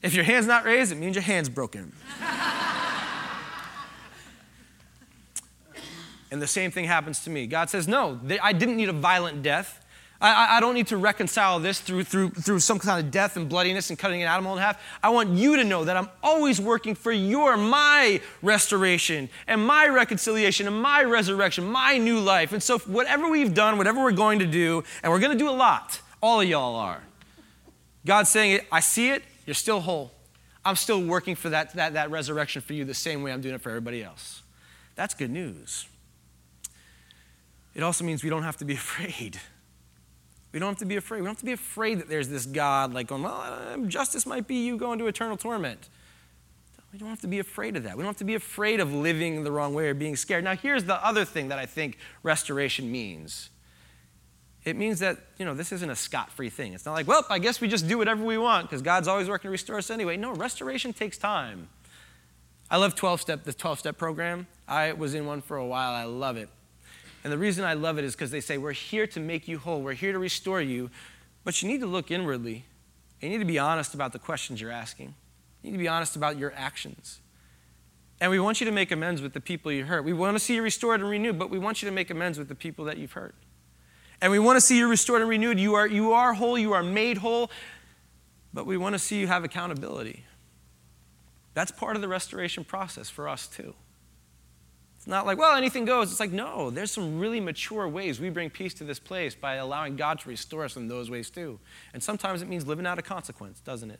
If 0.02 0.12
your 0.12 0.24
hand's 0.24 0.48
not 0.48 0.64
raised, 0.64 0.90
it 0.90 0.96
means 0.96 1.14
your 1.14 1.22
hand's 1.22 1.48
broken. 1.48 1.92
And 6.32 6.40
the 6.40 6.46
same 6.46 6.70
thing 6.70 6.86
happens 6.86 7.20
to 7.24 7.30
me. 7.30 7.46
God 7.46 7.68
says, 7.68 7.86
No, 7.86 8.18
I 8.42 8.54
didn't 8.54 8.76
need 8.76 8.88
a 8.88 8.94
violent 8.94 9.42
death. 9.42 9.78
I, 10.18 10.56
I 10.56 10.60
don't 10.60 10.74
need 10.74 10.86
to 10.86 10.96
reconcile 10.96 11.58
this 11.58 11.80
through, 11.80 12.04
through, 12.04 12.30
through 12.30 12.60
some 12.60 12.78
kind 12.78 13.04
of 13.04 13.10
death 13.10 13.36
and 13.36 13.48
bloodiness 13.48 13.90
and 13.90 13.98
cutting 13.98 14.22
an 14.22 14.28
animal 14.28 14.52
in 14.54 14.62
half. 14.62 14.80
I 15.02 15.10
want 15.10 15.30
you 15.30 15.56
to 15.56 15.64
know 15.64 15.84
that 15.84 15.96
I'm 15.96 16.08
always 16.22 16.60
working 16.60 16.94
for 16.94 17.10
your, 17.10 17.56
my 17.56 18.20
restoration 18.40 19.28
and 19.48 19.66
my 19.66 19.88
reconciliation 19.88 20.68
and 20.68 20.80
my 20.80 21.02
resurrection, 21.02 21.66
my 21.66 21.98
new 21.98 22.18
life. 22.18 22.52
And 22.52 22.62
so, 22.62 22.78
whatever 22.78 23.28
we've 23.28 23.52
done, 23.52 23.76
whatever 23.76 24.00
we're 24.00 24.12
going 24.12 24.38
to 24.38 24.46
do, 24.46 24.84
and 25.02 25.12
we're 25.12 25.20
going 25.20 25.36
to 25.36 25.44
do 25.44 25.50
a 25.50 25.52
lot, 25.52 26.00
all 26.22 26.40
of 26.40 26.48
y'all 26.48 26.76
are. 26.76 27.02
God's 28.06 28.30
saying, 28.30 28.60
I 28.70 28.80
see 28.80 29.10
it, 29.10 29.22
you're 29.44 29.54
still 29.54 29.80
whole. 29.80 30.12
I'm 30.64 30.76
still 30.76 31.02
working 31.02 31.34
for 31.34 31.50
that, 31.50 31.74
that, 31.74 31.92
that 31.92 32.10
resurrection 32.10 32.62
for 32.62 32.72
you 32.72 32.84
the 32.84 32.94
same 32.94 33.22
way 33.22 33.32
I'm 33.32 33.42
doing 33.42 33.56
it 33.56 33.60
for 33.60 33.68
everybody 33.68 34.02
else. 34.02 34.42
That's 34.94 35.14
good 35.14 35.30
news. 35.30 35.88
It 37.74 37.82
also 37.82 38.04
means 38.04 38.22
we 38.22 38.30
don't 38.30 38.42
have 38.42 38.58
to 38.58 38.64
be 38.64 38.74
afraid. 38.84 39.40
We 40.52 40.58
don't 40.58 40.70
have 40.70 40.78
to 40.78 40.86
be 40.86 40.96
afraid. 40.96 41.20
We 41.20 41.24
don't 41.24 41.34
have 41.34 41.40
to 41.40 41.46
be 41.46 41.52
afraid 41.52 41.98
that 42.00 42.08
there's 42.08 42.28
this 42.28 42.44
God 42.44 42.92
like 42.92 43.06
going, 43.06 43.22
well, 43.22 43.40
uh, 43.40 43.76
justice 43.86 44.26
might 44.26 44.46
be 44.46 44.66
you 44.66 44.76
going 44.76 44.98
to 44.98 45.06
eternal 45.06 45.36
torment. 45.36 45.88
We 46.92 46.98
don't 46.98 47.08
have 47.08 47.22
to 47.22 47.26
be 47.26 47.38
afraid 47.38 47.76
of 47.76 47.84
that. 47.84 47.96
We 47.96 48.02
don't 48.02 48.10
have 48.10 48.18
to 48.18 48.24
be 48.24 48.34
afraid 48.34 48.78
of 48.78 48.92
living 48.92 49.44
the 49.44 49.50
wrong 49.50 49.72
way 49.72 49.88
or 49.88 49.94
being 49.94 50.14
scared. 50.14 50.44
Now, 50.44 50.54
here's 50.54 50.84
the 50.84 51.02
other 51.04 51.24
thing 51.24 51.48
that 51.48 51.58
I 51.58 51.64
think 51.64 51.96
restoration 52.22 52.92
means. 52.92 53.48
It 54.64 54.76
means 54.76 54.98
that, 54.98 55.16
you 55.38 55.46
know, 55.46 55.54
this 55.54 55.72
isn't 55.72 55.88
a 55.88 55.96
scot-free 55.96 56.50
thing. 56.50 56.74
It's 56.74 56.84
not 56.84 56.92
like, 56.92 57.08
well, 57.08 57.24
I 57.30 57.38
guess 57.38 57.62
we 57.62 57.66
just 57.66 57.88
do 57.88 57.96
whatever 57.96 58.22
we 58.22 58.36
want 58.36 58.68
because 58.68 58.82
God's 58.82 59.08
always 59.08 59.28
working 59.28 59.48
to 59.48 59.52
restore 59.52 59.78
us 59.78 59.90
anyway. 59.90 60.18
No, 60.18 60.34
restoration 60.34 60.92
takes 60.92 61.16
time. 61.16 61.70
I 62.70 62.76
love 62.76 62.94
12-step, 62.94 63.44
the 63.44 63.54
12-step 63.54 63.96
program. 63.96 64.46
I 64.68 64.92
was 64.92 65.14
in 65.14 65.26
one 65.26 65.40
for 65.40 65.56
a 65.56 65.66
while. 65.66 65.92
I 65.92 66.04
love 66.04 66.36
it. 66.36 66.50
And 67.24 67.32
the 67.32 67.38
reason 67.38 67.64
I 67.64 67.74
love 67.74 67.98
it 67.98 68.04
is 68.04 68.14
because 68.14 68.30
they 68.30 68.40
say, 68.40 68.58
We're 68.58 68.72
here 68.72 69.06
to 69.08 69.20
make 69.20 69.46
you 69.48 69.58
whole, 69.58 69.82
we're 69.82 69.92
here 69.92 70.12
to 70.12 70.18
restore 70.18 70.60
you, 70.60 70.90
but 71.44 71.62
you 71.62 71.68
need 71.68 71.80
to 71.80 71.86
look 71.86 72.10
inwardly. 72.10 72.64
You 73.20 73.28
need 73.28 73.38
to 73.38 73.44
be 73.44 73.58
honest 73.58 73.94
about 73.94 74.12
the 74.12 74.18
questions 74.18 74.60
you're 74.60 74.72
asking. 74.72 75.14
You 75.62 75.70
need 75.70 75.76
to 75.76 75.82
be 75.82 75.88
honest 75.88 76.16
about 76.16 76.36
your 76.36 76.52
actions. 76.56 77.20
And 78.20 78.30
we 78.30 78.40
want 78.40 78.60
you 78.60 78.66
to 78.66 78.72
make 78.72 78.90
amends 78.90 79.20
with 79.20 79.32
the 79.32 79.40
people 79.40 79.70
you 79.72 79.84
hurt. 79.84 80.04
We 80.04 80.12
want 80.12 80.36
to 80.36 80.40
see 80.40 80.54
you 80.54 80.62
restored 80.62 81.00
and 81.00 81.08
renewed, 81.08 81.38
but 81.38 81.50
we 81.50 81.58
want 81.58 81.82
you 81.82 81.88
to 81.88 81.94
make 81.94 82.10
amends 82.10 82.38
with 82.38 82.48
the 82.48 82.54
people 82.54 82.84
that 82.86 82.98
you've 82.98 83.12
hurt. 83.12 83.34
And 84.20 84.30
we 84.30 84.38
want 84.38 84.56
to 84.56 84.60
see 84.60 84.78
you 84.78 84.88
restored 84.88 85.20
and 85.20 85.28
renewed. 85.28 85.58
You 85.58 85.74
are, 85.74 85.86
you 85.86 86.12
are 86.12 86.34
whole, 86.34 86.56
you 86.56 86.72
are 86.72 86.82
made 86.82 87.18
whole, 87.18 87.50
but 88.54 88.66
we 88.66 88.76
want 88.76 88.94
to 88.94 88.98
see 88.98 89.18
you 89.18 89.26
have 89.26 89.42
accountability. 89.42 90.24
That's 91.54 91.72
part 91.72 91.96
of 91.96 92.02
the 92.02 92.08
restoration 92.08 92.64
process 92.64 93.10
for 93.10 93.28
us, 93.28 93.48
too. 93.48 93.74
It's 95.02 95.08
not 95.08 95.26
like, 95.26 95.36
well, 95.36 95.56
anything 95.56 95.84
goes. 95.84 96.12
It's 96.12 96.20
like, 96.20 96.30
no, 96.30 96.70
there's 96.70 96.92
some 96.92 97.18
really 97.18 97.40
mature 97.40 97.88
ways 97.88 98.20
we 98.20 98.30
bring 98.30 98.50
peace 98.50 98.72
to 98.74 98.84
this 98.84 99.00
place 99.00 99.34
by 99.34 99.54
allowing 99.54 99.96
God 99.96 100.20
to 100.20 100.28
restore 100.28 100.64
us 100.64 100.76
in 100.76 100.86
those 100.86 101.10
ways 101.10 101.28
too. 101.28 101.58
And 101.92 102.00
sometimes 102.00 102.40
it 102.40 102.46
means 102.46 102.68
living 102.68 102.86
out 102.86 103.00
a 103.00 103.02
consequence, 103.02 103.58
doesn't 103.58 103.90
it? 103.90 103.98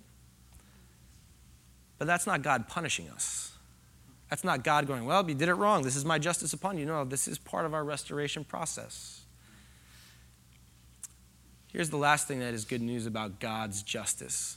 But 1.98 2.06
that's 2.06 2.24
not 2.24 2.42
God 2.42 2.68
punishing 2.68 3.10
us. 3.10 3.50
That's 4.30 4.44
not 4.44 4.62
God 4.62 4.86
going, 4.86 5.04
well, 5.04 5.28
you 5.28 5.34
did 5.34 5.48
it 5.48 5.54
wrong. 5.54 5.82
This 5.82 5.96
is 5.96 6.04
my 6.04 6.20
justice 6.20 6.52
upon 6.52 6.78
you. 6.78 6.86
No, 6.86 7.04
this 7.04 7.26
is 7.26 7.36
part 7.36 7.66
of 7.66 7.74
our 7.74 7.82
restoration 7.82 8.44
process. 8.44 9.22
Here's 11.72 11.90
the 11.90 11.96
last 11.96 12.28
thing 12.28 12.38
that 12.38 12.54
is 12.54 12.64
good 12.64 12.80
news 12.80 13.06
about 13.06 13.40
God's 13.40 13.82
justice. 13.82 14.56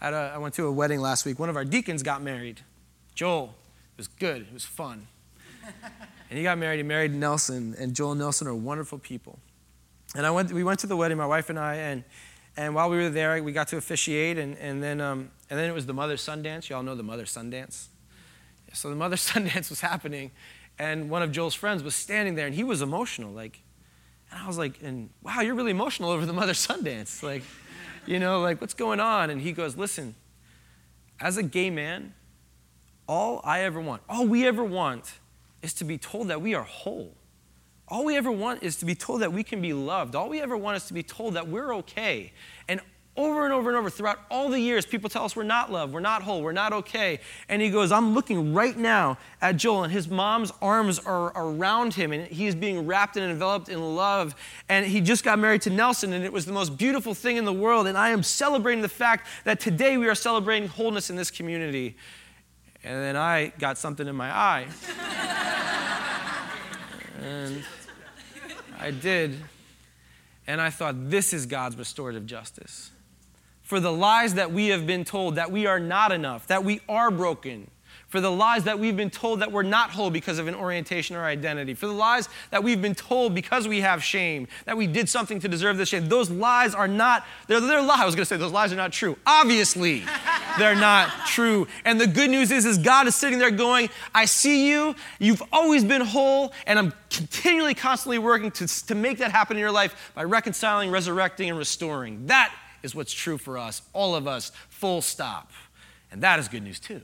I, 0.00 0.38
went 0.38 0.54
to 0.54 0.66
a 0.66 0.72
wedding 0.72 1.00
last 1.00 1.24
week. 1.24 1.38
One 1.38 1.48
of 1.48 1.54
our 1.54 1.64
deacons 1.64 2.02
got 2.02 2.20
married. 2.20 2.62
Joel. 3.14 3.54
It 3.94 3.98
was 3.98 4.08
good. 4.08 4.42
It 4.42 4.52
was 4.52 4.64
fun. 4.64 5.06
and 6.30 6.38
he 6.38 6.42
got 6.42 6.58
married. 6.58 6.78
He 6.78 6.82
married 6.82 7.12
Nelson, 7.12 7.74
and 7.78 7.94
Joel 7.94 8.12
and 8.12 8.20
Nelson 8.20 8.46
are 8.46 8.54
wonderful 8.54 8.98
people. 8.98 9.38
And 10.14 10.24
I 10.24 10.30
went, 10.30 10.52
we 10.52 10.64
went 10.64 10.80
to 10.80 10.86
the 10.86 10.96
wedding, 10.96 11.18
my 11.18 11.26
wife 11.26 11.50
and 11.50 11.58
I, 11.58 11.74
and, 11.74 12.04
and 12.56 12.74
while 12.74 12.88
we 12.88 12.96
were 12.96 13.10
there, 13.10 13.42
we 13.42 13.52
got 13.52 13.68
to 13.68 13.76
officiate, 13.76 14.38
and, 14.38 14.56
and, 14.58 14.82
then, 14.82 15.00
um, 15.00 15.30
and 15.50 15.58
then 15.58 15.68
it 15.68 15.74
was 15.74 15.86
the 15.86 15.92
Mother 15.92 16.16
Son 16.16 16.42
Dance. 16.42 16.70
You 16.70 16.76
all 16.76 16.82
know 16.82 16.94
the 16.94 17.02
Mother 17.02 17.26
Son 17.26 17.50
Dance? 17.50 17.88
So 18.72 18.88
the 18.88 18.96
Mother 18.96 19.16
Son 19.18 19.44
Dance 19.44 19.68
was 19.70 19.80
happening, 19.80 20.30
and 20.78 21.10
one 21.10 21.22
of 21.22 21.32
Joel's 21.32 21.54
friends 21.54 21.82
was 21.82 21.94
standing 21.94 22.34
there, 22.34 22.46
and 22.46 22.54
he 22.54 22.64
was 22.64 22.82
emotional. 22.82 23.32
Like, 23.32 23.60
and 24.30 24.40
I 24.40 24.46
was 24.46 24.58
like, 24.58 24.82
and 24.82 25.10
wow, 25.22 25.40
you're 25.40 25.54
really 25.54 25.70
emotional 25.70 26.10
over 26.10 26.26
the 26.26 26.32
Mother 26.32 26.54
Son 26.54 26.82
Dance. 26.82 27.22
Like, 27.22 27.42
you 28.06 28.20
know, 28.20 28.40
like, 28.40 28.60
what's 28.60 28.74
going 28.74 29.00
on? 29.00 29.30
And 29.30 29.40
he 29.40 29.50
goes, 29.50 29.76
listen, 29.76 30.14
as 31.20 31.36
a 31.36 31.42
gay 31.42 31.70
man, 31.70 32.14
all 33.08 33.40
I 33.42 33.60
ever 33.60 33.80
want, 33.80 34.02
all 34.08 34.26
we 34.26 34.46
ever 34.46 34.62
want 34.62 35.18
is 35.66 35.74
to 35.74 35.84
be 35.84 35.98
told 35.98 36.28
that 36.28 36.40
we 36.40 36.54
are 36.54 36.62
whole. 36.62 37.12
All 37.88 38.04
we 38.04 38.16
ever 38.16 38.32
want 38.32 38.62
is 38.62 38.76
to 38.76 38.84
be 38.84 38.94
told 38.94 39.20
that 39.20 39.32
we 39.32 39.42
can 39.42 39.60
be 39.60 39.72
loved. 39.72 40.14
All 40.14 40.28
we 40.28 40.40
ever 40.40 40.56
want 40.56 40.76
is 40.76 40.84
to 40.86 40.94
be 40.94 41.02
told 41.02 41.34
that 41.34 41.48
we're 41.48 41.74
okay. 41.76 42.32
And 42.68 42.80
over 43.16 43.44
and 43.44 43.52
over 43.52 43.70
and 43.70 43.78
over 43.78 43.90
throughout 43.90 44.18
all 44.30 44.48
the 44.48 44.60
years, 44.60 44.84
people 44.84 45.08
tell 45.08 45.24
us 45.24 45.34
we're 45.34 45.42
not 45.42 45.72
loved, 45.72 45.92
we're 45.92 46.00
not 46.00 46.22
whole, 46.22 46.42
we're 46.42 46.52
not 46.52 46.72
okay. 46.72 47.18
And 47.48 47.62
he 47.62 47.70
goes, 47.70 47.90
I'm 47.90 48.14
looking 48.14 48.52
right 48.52 48.76
now 48.76 49.18
at 49.40 49.56
Joel, 49.56 49.84
and 49.84 49.92
his 49.92 50.08
mom's 50.08 50.52
arms 50.60 50.98
are 50.98 51.32
around 51.34 51.94
him, 51.94 52.12
and 52.12 52.26
he 52.26 52.46
is 52.46 52.54
being 52.54 52.86
wrapped 52.86 53.16
and 53.16 53.30
enveloped 53.30 53.68
in 53.68 53.96
love. 53.96 54.34
And 54.68 54.84
he 54.84 55.00
just 55.00 55.24
got 55.24 55.38
married 55.38 55.62
to 55.62 55.70
Nelson, 55.70 56.12
and 56.12 56.24
it 56.24 56.32
was 56.32 56.44
the 56.44 56.52
most 56.52 56.76
beautiful 56.76 57.14
thing 57.14 57.38
in 57.38 57.44
the 57.44 57.52
world. 57.52 57.86
And 57.86 57.96
I 57.96 58.10
am 58.10 58.22
celebrating 58.22 58.82
the 58.82 58.88
fact 58.88 59.28
that 59.44 59.60
today 59.60 59.96
we 59.96 60.08
are 60.08 60.14
celebrating 60.14 60.68
wholeness 60.68 61.08
in 61.08 61.16
this 61.16 61.30
community. 61.30 61.96
And 62.86 63.02
then 63.02 63.16
I 63.16 63.52
got 63.58 63.78
something 63.78 64.06
in 64.06 64.14
my 64.14 64.30
eye. 64.30 64.66
and 67.20 67.64
I 68.78 68.92
did. 68.92 69.42
And 70.46 70.60
I 70.60 70.70
thought, 70.70 71.10
this 71.10 71.32
is 71.32 71.46
God's 71.46 71.76
restorative 71.76 72.26
justice. 72.26 72.92
for 73.64 73.80
the 73.80 73.90
lies 73.90 74.34
that 74.34 74.52
we 74.52 74.68
have 74.68 74.86
been 74.86 75.04
told 75.04 75.34
that 75.34 75.50
we 75.50 75.66
are 75.66 75.80
not 75.80 76.12
enough, 76.12 76.46
that 76.46 76.62
we 76.62 76.80
are 76.88 77.10
broken, 77.10 77.68
for 78.16 78.22
the 78.22 78.30
lies 78.30 78.64
that 78.64 78.78
we've 78.78 78.96
been 78.96 79.10
told 79.10 79.40
that 79.40 79.52
we're 79.52 79.62
not 79.62 79.90
whole 79.90 80.08
because 80.08 80.38
of 80.38 80.48
an 80.48 80.54
orientation 80.54 81.16
or 81.16 81.24
identity, 81.26 81.74
for 81.74 81.86
the 81.86 81.92
lies 81.92 82.30
that 82.50 82.64
we've 82.64 82.80
been 82.80 82.94
told 82.94 83.34
because 83.34 83.68
we 83.68 83.82
have 83.82 84.02
shame, 84.02 84.48
that 84.64 84.74
we 84.74 84.86
did 84.86 85.06
something 85.06 85.38
to 85.38 85.48
deserve 85.48 85.76
this 85.76 85.90
shame. 85.90 86.08
Those 86.08 86.30
lies 86.30 86.74
are 86.74 86.88
not, 86.88 87.26
they're, 87.46 87.60
they're 87.60 87.82
lies. 87.82 88.00
I 88.00 88.06
was 88.06 88.14
gonna 88.14 88.24
say 88.24 88.38
those 88.38 88.52
lies 88.52 88.72
are 88.72 88.76
not 88.76 88.90
true. 88.90 89.18
Obviously, 89.26 90.02
they're 90.58 90.74
not 90.74 91.10
true. 91.26 91.68
And 91.84 92.00
the 92.00 92.06
good 92.06 92.30
news 92.30 92.50
is, 92.50 92.64
is 92.64 92.78
God 92.78 93.06
is 93.06 93.14
sitting 93.14 93.38
there 93.38 93.50
going, 93.50 93.90
I 94.14 94.24
see 94.24 94.70
you, 94.70 94.94
you've 95.18 95.42
always 95.52 95.84
been 95.84 96.00
whole, 96.00 96.54
and 96.66 96.78
I'm 96.78 96.94
continually, 97.10 97.74
constantly 97.74 98.16
working 98.16 98.50
to, 98.52 98.66
to 98.86 98.94
make 98.94 99.18
that 99.18 99.30
happen 99.30 99.58
in 99.58 99.60
your 99.60 99.72
life 99.72 100.12
by 100.14 100.24
reconciling, 100.24 100.90
resurrecting, 100.90 101.50
and 101.50 101.58
restoring. 101.58 102.28
That 102.28 102.50
is 102.82 102.94
what's 102.94 103.12
true 103.12 103.36
for 103.36 103.58
us, 103.58 103.82
all 103.92 104.14
of 104.14 104.26
us, 104.26 104.52
full 104.70 105.02
stop. 105.02 105.52
And 106.10 106.22
that 106.22 106.38
is 106.38 106.48
good 106.48 106.62
news 106.62 106.80
too. 106.80 107.02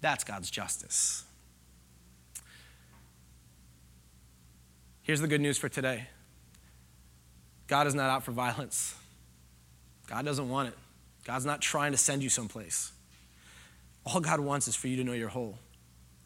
That's 0.00 0.24
God's 0.24 0.50
justice. 0.50 1.24
Here's 5.02 5.20
the 5.20 5.28
good 5.28 5.40
news 5.40 5.58
for 5.58 5.68
today 5.68 6.06
God 7.66 7.86
is 7.86 7.94
not 7.94 8.10
out 8.10 8.24
for 8.24 8.32
violence, 8.32 8.94
God 10.06 10.24
doesn't 10.24 10.48
want 10.48 10.68
it. 10.68 10.74
God's 11.24 11.44
not 11.44 11.60
trying 11.60 11.92
to 11.92 11.98
send 11.98 12.22
you 12.22 12.30
someplace. 12.30 12.92
All 14.06 14.20
God 14.20 14.40
wants 14.40 14.66
is 14.68 14.74
for 14.74 14.88
you 14.88 14.96
to 14.96 15.04
know 15.04 15.12
you're 15.12 15.28
whole. 15.28 15.58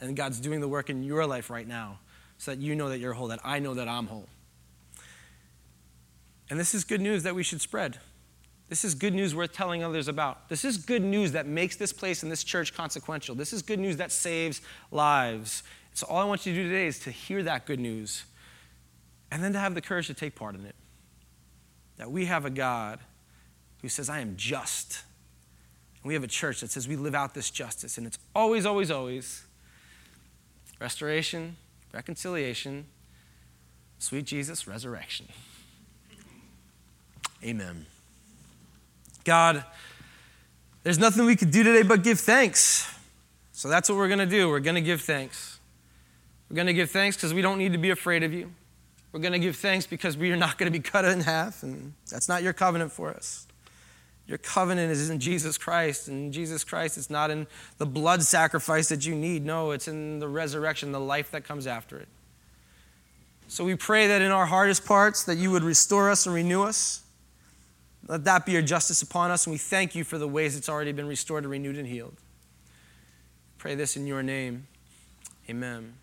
And 0.00 0.16
God's 0.16 0.38
doing 0.38 0.60
the 0.60 0.68
work 0.68 0.90
in 0.90 1.02
your 1.02 1.26
life 1.26 1.50
right 1.50 1.66
now 1.66 1.98
so 2.38 2.52
that 2.52 2.60
you 2.60 2.76
know 2.76 2.88
that 2.88 2.98
you're 2.98 3.12
whole, 3.12 3.28
that 3.28 3.40
I 3.42 3.58
know 3.58 3.74
that 3.74 3.88
I'm 3.88 4.06
whole. 4.06 4.28
And 6.50 6.58
this 6.58 6.74
is 6.74 6.84
good 6.84 7.00
news 7.00 7.24
that 7.24 7.34
we 7.34 7.42
should 7.42 7.60
spread. 7.60 7.98
This 8.72 8.86
is 8.86 8.94
good 8.94 9.12
news 9.12 9.34
worth 9.34 9.52
telling 9.52 9.84
others 9.84 10.08
about. 10.08 10.48
This 10.48 10.64
is 10.64 10.78
good 10.78 11.02
news 11.02 11.32
that 11.32 11.46
makes 11.46 11.76
this 11.76 11.92
place 11.92 12.22
and 12.22 12.32
this 12.32 12.42
church 12.42 12.72
consequential. 12.72 13.34
This 13.34 13.52
is 13.52 13.60
good 13.60 13.78
news 13.78 13.98
that 13.98 14.10
saves 14.10 14.62
lives. 14.90 15.62
So, 15.92 16.06
all 16.08 16.16
I 16.16 16.24
want 16.24 16.46
you 16.46 16.54
to 16.54 16.62
do 16.62 16.68
today 16.70 16.86
is 16.86 16.98
to 17.00 17.10
hear 17.10 17.42
that 17.42 17.66
good 17.66 17.78
news 17.78 18.24
and 19.30 19.44
then 19.44 19.52
to 19.52 19.58
have 19.58 19.74
the 19.74 19.82
courage 19.82 20.06
to 20.06 20.14
take 20.14 20.34
part 20.34 20.54
in 20.54 20.64
it. 20.64 20.74
That 21.98 22.10
we 22.10 22.24
have 22.24 22.46
a 22.46 22.50
God 22.50 23.00
who 23.82 23.90
says, 23.90 24.08
I 24.08 24.20
am 24.20 24.38
just. 24.38 25.02
And 26.02 26.08
we 26.08 26.14
have 26.14 26.24
a 26.24 26.26
church 26.26 26.62
that 26.62 26.70
says 26.70 26.88
we 26.88 26.96
live 26.96 27.14
out 27.14 27.34
this 27.34 27.50
justice. 27.50 27.98
And 27.98 28.06
it's 28.06 28.18
always, 28.34 28.64
always, 28.64 28.90
always 28.90 29.44
restoration, 30.80 31.58
reconciliation, 31.92 32.86
sweet 33.98 34.24
Jesus, 34.24 34.66
resurrection. 34.66 35.28
Amen. 37.44 37.84
God, 39.24 39.64
there's 40.82 40.98
nothing 40.98 41.26
we 41.26 41.36
could 41.36 41.50
do 41.50 41.62
today 41.62 41.82
but 41.82 42.02
give 42.02 42.20
thanks. 42.20 42.92
So 43.52 43.68
that's 43.68 43.88
what 43.88 43.96
we're 43.96 44.08
going 44.08 44.18
to 44.18 44.26
do. 44.26 44.48
We're 44.48 44.60
going 44.60 44.74
to 44.74 44.80
give 44.80 45.02
thanks. 45.02 45.60
We're 46.50 46.56
going 46.56 46.66
to 46.66 46.74
give 46.74 46.90
thanks 46.90 47.16
because 47.16 47.32
we 47.32 47.42
don't 47.42 47.58
need 47.58 47.72
to 47.72 47.78
be 47.78 47.90
afraid 47.90 48.22
of 48.22 48.32
you. 48.32 48.50
We're 49.12 49.20
going 49.20 49.32
to 49.32 49.38
give 49.38 49.56
thanks 49.56 49.86
because 49.86 50.16
we 50.16 50.32
are 50.32 50.36
not 50.36 50.58
going 50.58 50.72
to 50.72 50.78
be 50.78 50.82
cut 50.90 51.04
in 51.04 51.20
half, 51.20 51.62
and 51.62 51.94
that's 52.10 52.28
not 52.28 52.42
your 52.42 52.52
covenant 52.52 52.92
for 52.92 53.10
us. 53.10 53.46
Your 54.26 54.38
covenant 54.38 54.90
is 54.90 55.10
in 55.10 55.18
Jesus 55.18 55.58
Christ, 55.58 56.08
and 56.08 56.32
Jesus 56.32 56.64
Christ 56.64 56.96
is 56.96 57.10
not 57.10 57.30
in 57.30 57.46
the 57.78 57.86
blood 57.86 58.22
sacrifice 58.22 58.88
that 58.88 59.04
you 59.04 59.14
need. 59.14 59.44
No, 59.44 59.72
it's 59.72 59.88
in 59.88 60.20
the 60.20 60.28
resurrection, 60.28 60.92
the 60.92 61.00
life 61.00 61.30
that 61.32 61.44
comes 61.44 61.66
after 61.66 61.98
it. 61.98 62.08
So 63.48 63.64
we 63.64 63.74
pray 63.74 64.06
that 64.06 64.22
in 64.22 64.30
our 64.30 64.46
hardest 64.46 64.86
parts 64.86 65.24
that 65.24 65.36
you 65.36 65.50
would 65.50 65.62
restore 65.62 66.10
us 66.10 66.24
and 66.24 66.34
renew 66.34 66.62
us. 66.62 67.01
Let 68.08 68.24
that 68.24 68.44
be 68.44 68.52
your 68.52 68.62
justice 68.62 69.02
upon 69.02 69.30
us, 69.30 69.46
and 69.46 69.52
we 69.52 69.58
thank 69.58 69.94
you 69.94 70.04
for 70.04 70.18
the 70.18 70.28
ways 70.28 70.56
it's 70.56 70.68
already 70.68 70.92
been 70.92 71.06
restored 71.06 71.44
and 71.44 71.50
renewed 71.50 71.76
and 71.76 71.86
healed. 71.86 72.16
Pray 73.58 73.74
this 73.74 73.96
in 73.96 74.06
your 74.06 74.22
name. 74.22 74.66
Amen. 75.48 75.94